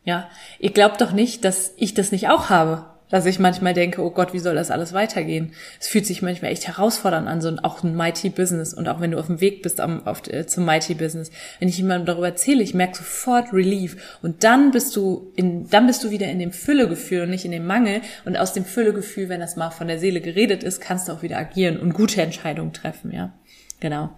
Ja, 0.04 0.28
ihr 0.60 0.70
glaubt 0.70 1.00
doch 1.00 1.12
nicht, 1.12 1.44
dass 1.44 1.72
ich 1.76 1.94
das 1.94 2.12
nicht 2.12 2.28
auch 2.28 2.50
habe 2.50 2.93
dass 3.14 3.26
ich 3.26 3.38
manchmal 3.38 3.74
denke, 3.74 4.02
oh 4.02 4.10
Gott, 4.10 4.32
wie 4.32 4.40
soll 4.40 4.56
das 4.56 4.72
alles 4.72 4.92
weitergehen? 4.92 5.52
Es 5.78 5.86
fühlt 5.86 6.04
sich 6.04 6.20
manchmal 6.20 6.50
echt 6.50 6.66
herausfordernd 6.66 7.28
an, 7.28 7.40
so 7.40 7.46
ein, 7.46 7.60
auch 7.60 7.84
ein 7.84 7.94
Mighty 7.94 8.28
Business 8.28 8.74
und 8.74 8.88
auch 8.88 9.00
wenn 9.00 9.12
du 9.12 9.20
auf 9.20 9.28
dem 9.28 9.40
Weg 9.40 9.62
bist 9.62 9.78
am, 9.78 10.04
auf, 10.04 10.26
äh, 10.26 10.48
zum 10.48 10.64
Mighty 10.64 10.94
Business, 10.94 11.30
wenn 11.60 11.68
ich 11.68 11.78
jemandem 11.78 12.06
darüber 12.06 12.26
erzähle, 12.26 12.64
ich 12.64 12.74
merke 12.74 12.96
sofort 12.96 13.52
Relief 13.52 14.18
und 14.20 14.42
dann 14.42 14.72
bist 14.72 14.96
du 14.96 15.30
in, 15.36 15.70
dann 15.70 15.86
bist 15.86 16.02
du 16.02 16.10
wieder 16.10 16.26
in 16.26 16.40
dem 16.40 16.50
Füllegefühl 16.50 17.22
und 17.22 17.30
nicht 17.30 17.44
in 17.44 17.52
dem 17.52 17.68
Mangel 17.68 18.00
und 18.24 18.36
aus 18.36 18.52
dem 18.52 18.64
Füllegefühl, 18.64 19.28
wenn 19.28 19.38
das 19.38 19.54
mal 19.54 19.70
von 19.70 19.86
der 19.86 20.00
Seele 20.00 20.20
geredet 20.20 20.64
ist, 20.64 20.80
kannst 20.80 21.06
du 21.06 21.12
auch 21.12 21.22
wieder 21.22 21.38
agieren 21.38 21.78
und 21.78 21.94
gute 21.94 22.20
Entscheidungen 22.20 22.72
treffen, 22.72 23.12
ja, 23.12 23.32
genau. 23.78 24.10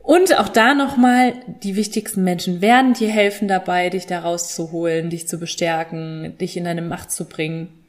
Und 0.00 0.38
auch 0.38 0.50
da 0.50 0.74
nochmal, 0.74 1.32
die 1.62 1.76
wichtigsten 1.76 2.24
Menschen 2.24 2.60
werden 2.60 2.92
dir 2.92 3.08
helfen 3.08 3.48
dabei, 3.48 3.88
dich 3.88 4.06
da 4.06 4.20
rauszuholen, 4.20 5.08
dich 5.08 5.26
zu 5.26 5.38
bestärken, 5.38 6.36
dich 6.38 6.58
in 6.58 6.64
deine 6.64 6.82
Macht 6.82 7.10
zu 7.10 7.24
bringen. 7.24 7.85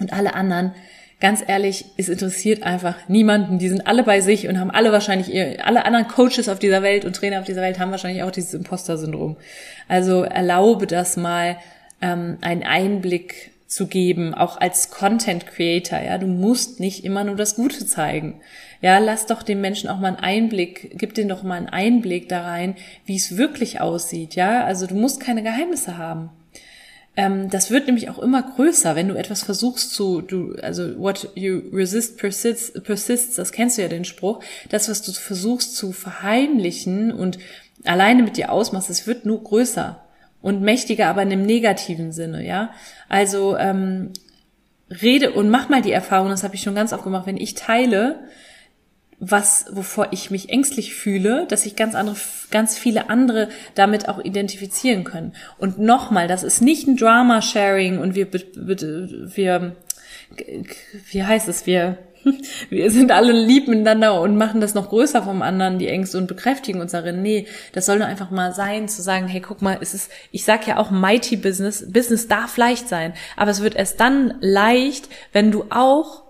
Und 0.00 0.12
alle 0.12 0.34
anderen, 0.34 0.72
ganz 1.20 1.42
ehrlich, 1.46 1.84
es 1.96 2.08
interessiert 2.08 2.62
einfach 2.62 2.96
niemanden. 3.08 3.58
Die 3.58 3.68
sind 3.68 3.86
alle 3.86 4.02
bei 4.02 4.20
sich 4.20 4.48
und 4.48 4.58
haben 4.58 4.70
alle 4.70 4.92
wahrscheinlich, 4.92 5.32
alle 5.64 5.84
anderen 5.84 6.08
Coaches 6.08 6.48
auf 6.48 6.58
dieser 6.58 6.82
Welt 6.82 7.04
und 7.04 7.16
Trainer 7.16 7.38
auf 7.38 7.46
dieser 7.46 7.62
Welt 7.62 7.78
haben 7.78 7.90
wahrscheinlich 7.90 8.22
auch 8.22 8.30
dieses 8.30 8.54
Imposter-Syndrom. 8.54 9.36
Also 9.88 10.22
erlaube 10.22 10.86
das 10.86 11.16
mal, 11.16 11.56
ähm, 12.00 12.38
einen 12.40 12.62
Einblick 12.62 13.52
zu 13.66 13.86
geben, 13.86 14.34
auch 14.34 14.60
als 14.60 14.90
Content 14.90 15.46
Creator, 15.46 16.00
ja. 16.00 16.18
Du 16.18 16.26
musst 16.26 16.78
nicht 16.80 17.04
immer 17.04 17.24
nur 17.24 17.34
das 17.34 17.56
Gute 17.56 17.86
zeigen. 17.86 18.40
Ja, 18.80 18.98
lass 18.98 19.26
doch 19.26 19.42
den 19.42 19.60
Menschen 19.60 19.88
auch 19.88 19.98
mal 19.98 20.08
einen 20.08 20.18
Einblick, 20.18 20.96
gib 20.98 21.14
denen 21.14 21.30
doch 21.30 21.42
mal 21.42 21.56
einen 21.56 21.68
Einblick 21.68 22.28
da 22.28 22.42
rein, 22.42 22.76
wie 23.06 23.16
es 23.16 23.36
wirklich 23.36 23.80
aussieht, 23.80 24.34
ja. 24.34 24.64
Also 24.64 24.86
du 24.86 24.94
musst 24.94 25.20
keine 25.20 25.42
Geheimnisse 25.42 25.96
haben. 25.98 26.30
Ähm, 27.16 27.48
das 27.48 27.70
wird 27.70 27.86
nämlich 27.86 28.10
auch 28.10 28.18
immer 28.18 28.42
größer, 28.42 28.96
wenn 28.96 29.08
du 29.08 29.14
etwas 29.14 29.42
versuchst 29.42 29.92
zu, 29.92 30.20
du, 30.20 30.56
also 30.62 30.98
what 30.98 31.30
you 31.34 31.62
resist 31.72 32.18
persists, 32.18 32.72
persists, 32.82 33.36
das 33.36 33.52
kennst 33.52 33.78
du 33.78 33.82
ja 33.82 33.88
den 33.88 34.04
Spruch, 34.04 34.40
das, 34.68 34.88
was 34.88 35.02
du 35.02 35.12
versuchst 35.12 35.76
zu 35.76 35.92
verheimlichen 35.92 37.12
und 37.12 37.38
alleine 37.84 38.22
mit 38.22 38.36
dir 38.36 38.50
ausmachst, 38.50 38.90
es 38.90 39.06
wird 39.06 39.26
nur 39.26 39.42
größer 39.44 40.00
und 40.42 40.60
mächtiger, 40.60 41.06
aber 41.06 41.22
in 41.22 41.30
einem 41.32 41.46
negativen 41.46 42.12
Sinne, 42.12 42.44
ja. 42.44 42.72
Also 43.08 43.56
ähm, 43.56 44.12
rede 44.90 45.32
und 45.32 45.50
mach 45.50 45.68
mal 45.68 45.82
die 45.82 45.92
Erfahrung, 45.92 46.30
das 46.30 46.42
habe 46.42 46.56
ich 46.56 46.62
schon 46.62 46.74
ganz 46.74 46.92
oft 46.92 47.04
gemacht, 47.04 47.26
wenn 47.26 47.36
ich 47.36 47.54
teile, 47.54 48.18
was, 49.18 49.66
wovor 49.70 50.08
ich 50.10 50.30
mich 50.30 50.50
ängstlich 50.50 50.94
fühle, 50.94 51.46
dass 51.48 51.62
sich 51.62 51.76
ganz 51.76 51.94
andere, 51.94 52.16
ganz 52.50 52.76
viele 52.76 53.10
andere 53.10 53.48
damit 53.74 54.08
auch 54.08 54.22
identifizieren 54.22 55.04
können. 55.04 55.34
Und 55.58 55.78
nochmal, 55.78 56.28
das 56.28 56.42
ist 56.42 56.60
nicht 56.60 56.86
ein 56.86 56.96
Drama-Sharing 56.96 57.98
und 57.98 58.14
wir, 58.14 58.28
wir, 58.32 59.76
wie 61.10 61.24
heißt 61.24 61.48
es, 61.48 61.66
wir, 61.66 61.98
wir 62.70 62.90
sind 62.90 63.12
alle 63.12 63.32
lieb 63.32 63.68
miteinander 63.68 64.20
und 64.20 64.36
machen 64.36 64.60
das 64.60 64.74
noch 64.74 64.88
größer 64.88 65.22
vom 65.22 65.42
anderen, 65.42 65.78
die 65.78 65.88
Ängste 65.88 66.18
und 66.18 66.26
bekräftigen 66.26 66.80
uns 66.80 66.92
darin. 66.92 67.22
Nee, 67.22 67.46
das 67.72 67.86
soll 67.86 67.98
nur 67.98 68.06
einfach 68.06 68.30
mal 68.30 68.52
sein, 68.52 68.88
zu 68.88 69.02
sagen, 69.02 69.28
hey, 69.28 69.40
guck 69.40 69.62
mal, 69.62 69.78
es 69.80 69.94
ist, 69.94 70.10
ich 70.30 70.44
sag 70.44 70.66
ja 70.66 70.78
auch 70.78 70.90
Mighty 70.90 71.36
Business, 71.36 71.90
Business 71.90 72.28
darf 72.28 72.56
leicht 72.56 72.88
sein, 72.88 73.14
aber 73.36 73.50
es 73.50 73.62
wird 73.62 73.76
erst 73.76 74.00
dann 74.00 74.34
leicht, 74.40 75.08
wenn 75.32 75.50
du 75.50 75.66
auch 75.70 76.24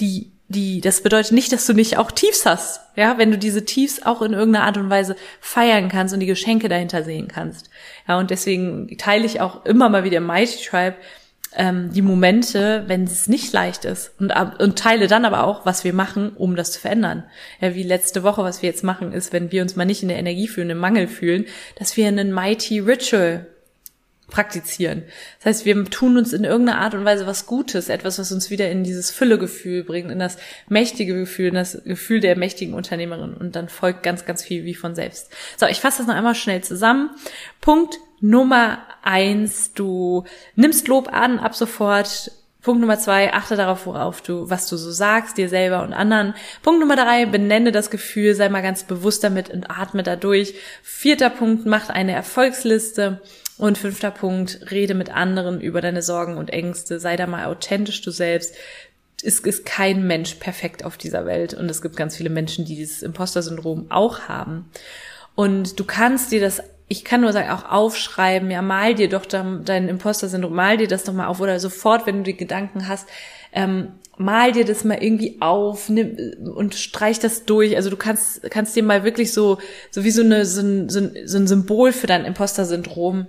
die 0.00 0.32
die, 0.48 0.80
das 0.80 1.02
bedeutet 1.02 1.32
nicht, 1.32 1.52
dass 1.52 1.66
du 1.66 1.74
nicht 1.74 1.98
auch 1.98 2.10
Tiefs 2.10 2.46
hast, 2.46 2.80
ja, 2.96 3.18
wenn 3.18 3.30
du 3.30 3.38
diese 3.38 3.64
Tiefs 3.66 4.02
auch 4.02 4.22
in 4.22 4.32
irgendeiner 4.32 4.64
Art 4.64 4.78
und 4.78 4.88
Weise 4.88 5.14
feiern 5.40 5.90
kannst 5.90 6.14
und 6.14 6.20
die 6.20 6.26
Geschenke 6.26 6.68
dahinter 6.68 7.04
sehen 7.04 7.28
kannst. 7.28 7.68
Ja, 8.08 8.18
und 8.18 8.30
deswegen 8.30 8.96
teile 8.96 9.26
ich 9.26 9.40
auch 9.40 9.66
immer 9.66 9.90
mal 9.90 10.04
wieder 10.04 10.20
Mighty 10.20 10.64
Tribe 10.64 10.96
ähm, 11.54 11.92
die 11.92 12.02
Momente, 12.02 12.84
wenn 12.86 13.04
es 13.04 13.28
nicht 13.28 13.52
leicht 13.52 13.84
ist 13.84 14.12
und, 14.18 14.32
und 14.58 14.78
teile 14.78 15.06
dann 15.06 15.24
aber 15.24 15.44
auch, 15.44 15.66
was 15.66 15.84
wir 15.84 15.92
machen, 15.92 16.32
um 16.36 16.56
das 16.56 16.72
zu 16.72 16.80
verändern. 16.80 17.24
Ja, 17.60 17.74
wie 17.74 17.82
letzte 17.82 18.22
Woche, 18.22 18.42
was 18.42 18.62
wir 18.62 18.68
jetzt 18.68 18.84
machen, 18.84 19.12
ist, 19.12 19.32
wenn 19.32 19.52
wir 19.52 19.62
uns 19.62 19.76
mal 19.76 19.84
nicht 19.84 20.02
in 20.02 20.08
der 20.08 20.18
Energie 20.18 20.48
fühlen, 20.48 20.70
im 20.70 20.78
Mangel 20.78 21.08
fühlen, 21.08 21.44
dass 21.78 21.96
wir 21.96 22.08
einen 22.08 22.32
Mighty 22.32 22.80
Ritual 22.80 23.46
praktizieren. 24.28 25.04
Das 25.38 25.46
heißt, 25.46 25.64
wir 25.64 25.84
tun 25.86 26.16
uns 26.16 26.32
in 26.32 26.44
irgendeiner 26.44 26.80
Art 26.80 26.94
und 26.94 27.04
Weise 27.04 27.26
was 27.26 27.46
Gutes, 27.46 27.88
etwas, 27.88 28.18
was 28.18 28.30
uns 28.30 28.50
wieder 28.50 28.70
in 28.70 28.84
dieses 28.84 29.10
Füllegefühl 29.10 29.84
bringt, 29.84 30.10
in 30.10 30.18
das 30.18 30.36
mächtige 30.68 31.14
Gefühl, 31.14 31.48
in 31.48 31.54
das 31.54 31.82
Gefühl 31.84 32.20
der 32.20 32.36
mächtigen 32.36 32.74
Unternehmerin 32.74 33.34
und 33.34 33.56
dann 33.56 33.68
folgt 33.68 34.02
ganz, 34.02 34.26
ganz 34.26 34.42
viel 34.42 34.64
wie 34.64 34.74
von 34.74 34.94
selbst. 34.94 35.32
So, 35.56 35.66
ich 35.66 35.80
fasse 35.80 35.98
das 35.98 36.06
noch 36.06 36.14
einmal 36.14 36.34
schnell 36.34 36.62
zusammen. 36.62 37.10
Punkt 37.60 37.98
Nummer 38.20 38.78
eins, 39.02 39.72
du 39.74 40.24
nimmst 40.56 40.88
Lob 40.88 41.12
an 41.12 41.38
ab 41.38 41.54
sofort. 41.54 42.32
Punkt 42.60 42.80
Nummer 42.80 42.98
zwei, 42.98 43.32
achte 43.32 43.54
darauf, 43.54 43.86
worauf 43.86 44.20
du, 44.20 44.50
was 44.50 44.66
du 44.68 44.76
so 44.76 44.90
sagst, 44.90 45.38
dir 45.38 45.48
selber 45.48 45.82
und 45.82 45.92
anderen. 45.92 46.34
Punkt 46.62 46.80
Nummer 46.80 46.96
drei, 46.96 47.24
benenne 47.24 47.70
das 47.70 47.88
Gefühl, 47.88 48.34
sei 48.34 48.48
mal 48.48 48.62
ganz 48.62 48.82
bewusst 48.82 49.22
damit 49.22 49.48
und 49.50 49.70
atme 49.70 50.02
dadurch. 50.02 50.54
Vierter 50.82 51.30
Punkt, 51.30 51.66
mach 51.66 51.88
eine 51.88 52.12
Erfolgsliste. 52.12 53.20
Und 53.58 53.76
fünfter 53.76 54.12
Punkt, 54.12 54.70
rede 54.70 54.94
mit 54.94 55.10
anderen 55.10 55.60
über 55.60 55.80
deine 55.80 56.00
Sorgen 56.00 56.36
und 56.36 56.50
Ängste, 56.50 57.00
sei 57.00 57.16
da 57.16 57.26
mal 57.26 57.46
authentisch 57.46 58.02
du 58.02 58.12
selbst. 58.12 58.54
Es 59.20 59.40
ist 59.40 59.66
kein 59.66 60.06
Mensch 60.06 60.34
perfekt 60.34 60.84
auf 60.84 60.96
dieser 60.96 61.26
Welt 61.26 61.54
und 61.54 61.68
es 61.68 61.82
gibt 61.82 61.96
ganz 61.96 62.16
viele 62.16 62.30
Menschen, 62.30 62.64
die 62.64 62.76
dieses 62.76 63.02
Imposter-Syndrom 63.02 63.90
auch 63.90 64.28
haben. 64.28 64.70
Und 65.34 65.80
du 65.80 65.84
kannst 65.84 66.30
dir 66.30 66.40
das, 66.40 66.62
ich 66.88 67.04
kann 67.04 67.20
nur 67.20 67.32
sagen, 67.32 67.50
auch 67.50 67.70
aufschreiben, 67.70 68.50
ja, 68.50 68.62
mal 68.62 68.94
dir 68.94 69.08
doch 69.08 69.26
dein 69.26 69.88
Imposter-Syndrom, 69.88 70.54
mal 70.54 70.78
dir 70.78 70.88
das 70.88 71.04
doch 71.04 71.12
mal 71.12 71.26
auf 71.26 71.40
oder 71.40 71.60
sofort, 71.60 72.06
wenn 72.06 72.18
du 72.18 72.22
die 72.22 72.36
Gedanken 72.36 72.88
hast, 72.88 73.08
ähm, 73.52 73.92
mal 74.16 74.52
dir 74.52 74.64
das 74.64 74.84
mal 74.84 75.02
irgendwie 75.02 75.36
auf 75.40 75.88
nimm, 75.88 76.16
und 76.54 76.74
streich 76.74 77.18
das 77.20 77.44
durch. 77.44 77.76
Also 77.76 77.90
du 77.90 77.96
kannst, 77.96 78.42
kannst 78.50 78.74
dir 78.74 78.82
mal 78.82 79.04
wirklich 79.04 79.32
so, 79.32 79.58
so 79.90 80.02
wie 80.02 80.10
so, 80.10 80.22
eine, 80.22 80.44
so, 80.44 80.60
ein, 80.60 80.88
so 80.88 81.38
ein 81.38 81.46
Symbol 81.46 81.92
für 81.92 82.06
dein 82.06 82.24
Imposter-Syndrom 82.24 83.26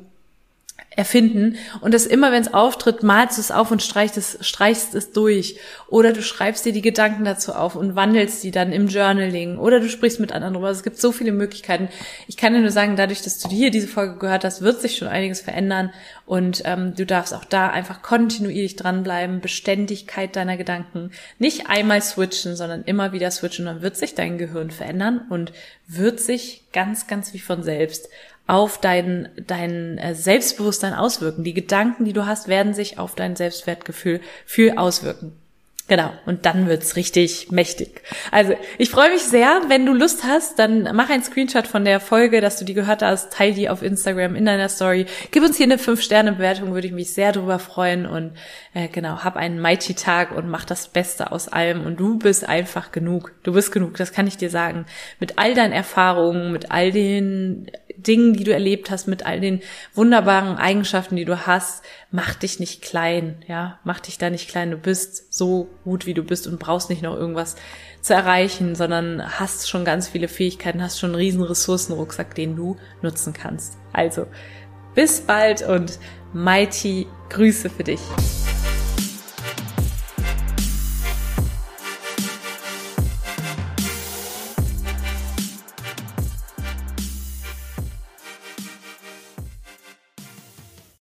erfinden 0.99 1.55
und 1.81 1.93
das 1.93 2.05
immer, 2.05 2.31
wenn 2.31 2.41
es 2.41 2.53
auftritt, 2.53 3.03
malst 3.03 3.37
du 3.37 3.41
es 3.41 3.51
auf 3.51 3.71
und 3.71 3.81
streichst 3.81 4.17
es, 4.17 4.37
streichst 4.41 4.93
es 4.95 5.11
durch. 5.11 5.57
Oder 5.87 6.11
du 6.11 6.21
schreibst 6.21 6.65
dir 6.65 6.73
die 6.73 6.81
Gedanken 6.81 7.23
dazu 7.23 7.53
auf 7.53 7.75
und 7.75 7.95
wandelst 7.95 8.43
die 8.43 8.51
dann 8.51 8.73
im 8.73 8.87
Journaling. 8.87 9.57
Oder 9.57 9.79
du 9.79 9.87
sprichst 9.87 10.19
mit 10.19 10.31
anderen 10.31 10.55
drüber. 10.55 10.69
Es 10.69 10.83
gibt 10.83 10.97
so 10.97 11.11
viele 11.11 11.31
Möglichkeiten. 11.31 11.87
Ich 12.27 12.37
kann 12.37 12.53
dir 12.53 12.59
nur 12.59 12.71
sagen, 12.71 12.95
dadurch, 12.95 13.21
dass 13.21 13.39
du 13.39 13.49
hier 13.49 13.71
diese 13.71 13.87
Folge 13.87 14.17
gehört 14.17 14.43
hast, 14.43 14.61
wird 14.61 14.81
sich 14.81 14.97
schon 14.97 15.07
einiges 15.07 15.41
verändern. 15.41 15.91
Und 16.25 16.63
ähm, 16.65 16.93
du 16.95 17.05
darfst 17.05 17.33
auch 17.33 17.45
da 17.45 17.69
einfach 17.69 18.01
kontinuierlich 18.01 18.75
dranbleiben. 18.75 19.39
Beständigkeit 19.39 20.35
deiner 20.35 20.57
Gedanken. 20.57 21.11
Nicht 21.37 21.69
einmal 21.69 22.01
switchen, 22.01 22.55
sondern 22.55 22.83
immer 22.83 23.13
wieder 23.13 23.31
switchen. 23.31 23.65
Dann 23.65 23.81
wird 23.81 23.95
sich 23.95 24.15
dein 24.15 24.37
Gehirn 24.37 24.69
verändern 24.69 25.21
und 25.29 25.53
wird 25.87 26.19
sich 26.19 26.65
ganz, 26.73 27.07
ganz 27.07 27.33
wie 27.33 27.39
von 27.39 27.63
selbst 27.63 28.09
auf 28.49 28.79
dein, 28.79 29.29
dein 29.45 29.99
äh, 29.99 30.15
Selbstbewusstsein 30.15 30.95
auswirken. 30.95 31.43
Die 31.43 31.53
Gedanken, 31.53 32.03
die 32.03 32.13
du 32.13 32.25
hast, 32.25 32.47
werden 32.47 32.73
sich 32.73 32.97
auf 32.97 33.13
dein 33.13 33.35
Selbstwertgefühl 33.35 34.21
viel 34.45 34.71
auswirken. 34.71 35.33
Genau, 35.89 36.13
und 36.27 36.45
dann 36.45 36.67
wird's 36.67 36.95
richtig 36.95 37.51
mächtig. 37.51 38.03
Also, 38.29 38.53
ich 38.77 38.91
freue 38.91 39.09
mich 39.09 39.23
sehr, 39.23 39.63
wenn 39.69 39.87
du 39.87 39.93
Lust 39.93 40.23
hast, 40.23 40.59
dann 40.59 40.87
mach 40.93 41.09
einen 41.09 41.23
Screenshot 41.23 41.65
von 41.65 41.83
der 41.83 41.99
Folge, 41.99 42.41
dass 42.41 42.57
du 42.57 42.63
die 42.63 42.75
gehört 42.75 43.01
hast, 43.01 43.33
teil 43.33 43.55
die 43.55 43.69
auf 43.69 43.81
Instagram 43.81 44.35
in 44.35 44.45
deiner 44.45 44.69
Story. 44.69 45.07
Gib 45.31 45.43
uns 45.43 45.57
hier 45.57 45.65
eine 45.65 45.77
5-Sterne-Bewertung, 45.77 46.75
würde 46.75 46.85
ich 46.85 46.93
mich 46.93 47.11
sehr 47.11 47.31
drüber 47.31 47.57
freuen 47.57 48.05
und 48.05 48.33
äh, 48.75 48.87
genau, 48.87 49.23
hab 49.23 49.35
einen 49.35 49.59
mighty 49.59 49.95
Tag 49.95 50.31
und 50.31 50.47
mach 50.47 50.63
das 50.63 50.89
Beste 50.89 51.31
aus 51.31 51.47
allem 51.47 51.83
und 51.83 51.99
du 51.99 52.19
bist 52.19 52.47
einfach 52.47 52.91
genug. 52.91 53.31
Du 53.41 53.53
bist 53.53 53.71
genug, 53.71 53.97
das 53.97 54.13
kann 54.13 54.27
ich 54.27 54.37
dir 54.37 54.51
sagen. 54.51 54.85
Mit 55.19 55.39
all 55.39 55.55
deinen 55.55 55.73
Erfahrungen, 55.73 56.51
mit 56.51 56.69
all 56.69 56.91
den 56.91 57.71
Dingen, 57.97 58.33
die 58.33 58.43
du 58.43 58.53
erlebt 58.53 58.91
hast, 58.91 59.07
mit 59.07 59.25
all 59.25 59.39
den 59.39 59.61
wunderbaren 59.93 60.57
Eigenschaften, 60.57 61.15
die 61.15 61.25
du 61.25 61.47
hast, 61.47 61.83
mach 62.11 62.33
dich 62.33 62.59
nicht 62.59 62.81
klein, 62.81 63.43
ja, 63.47 63.79
mach 63.83 63.99
dich 63.99 64.17
da 64.17 64.29
nicht 64.29 64.49
klein. 64.49 64.71
Du 64.71 64.77
bist 64.77 65.33
so 65.33 65.69
gut, 65.83 66.05
wie 66.05 66.13
du 66.13 66.23
bist 66.23 66.47
und 66.47 66.59
brauchst 66.59 66.89
nicht 66.89 67.01
noch 67.01 67.15
irgendwas 67.15 67.55
zu 68.01 68.13
erreichen, 68.13 68.75
sondern 68.75 69.39
hast 69.39 69.69
schon 69.69 69.85
ganz 69.85 70.07
viele 70.07 70.27
Fähigkeiten, 70.27 70.81
hast 70.81 70.99
schon 70.99 71.11
einen 71.11 71.19
riesen 71.19 71.43
Ressourcenrucksack, 71.43 72.33
den 72.33 72.55
du 72.55 72.77
nutzen 73.01 73.33
kannst. 73.33 73.77
Also, 73.93 74.25
bis 74.95 75.21
bald 75.21 75.61
und 75.61 75.99
mighty 76.33 77.07
Grüße 77.29 77.69
für 77.69 77.83
dich. 77.83 78.01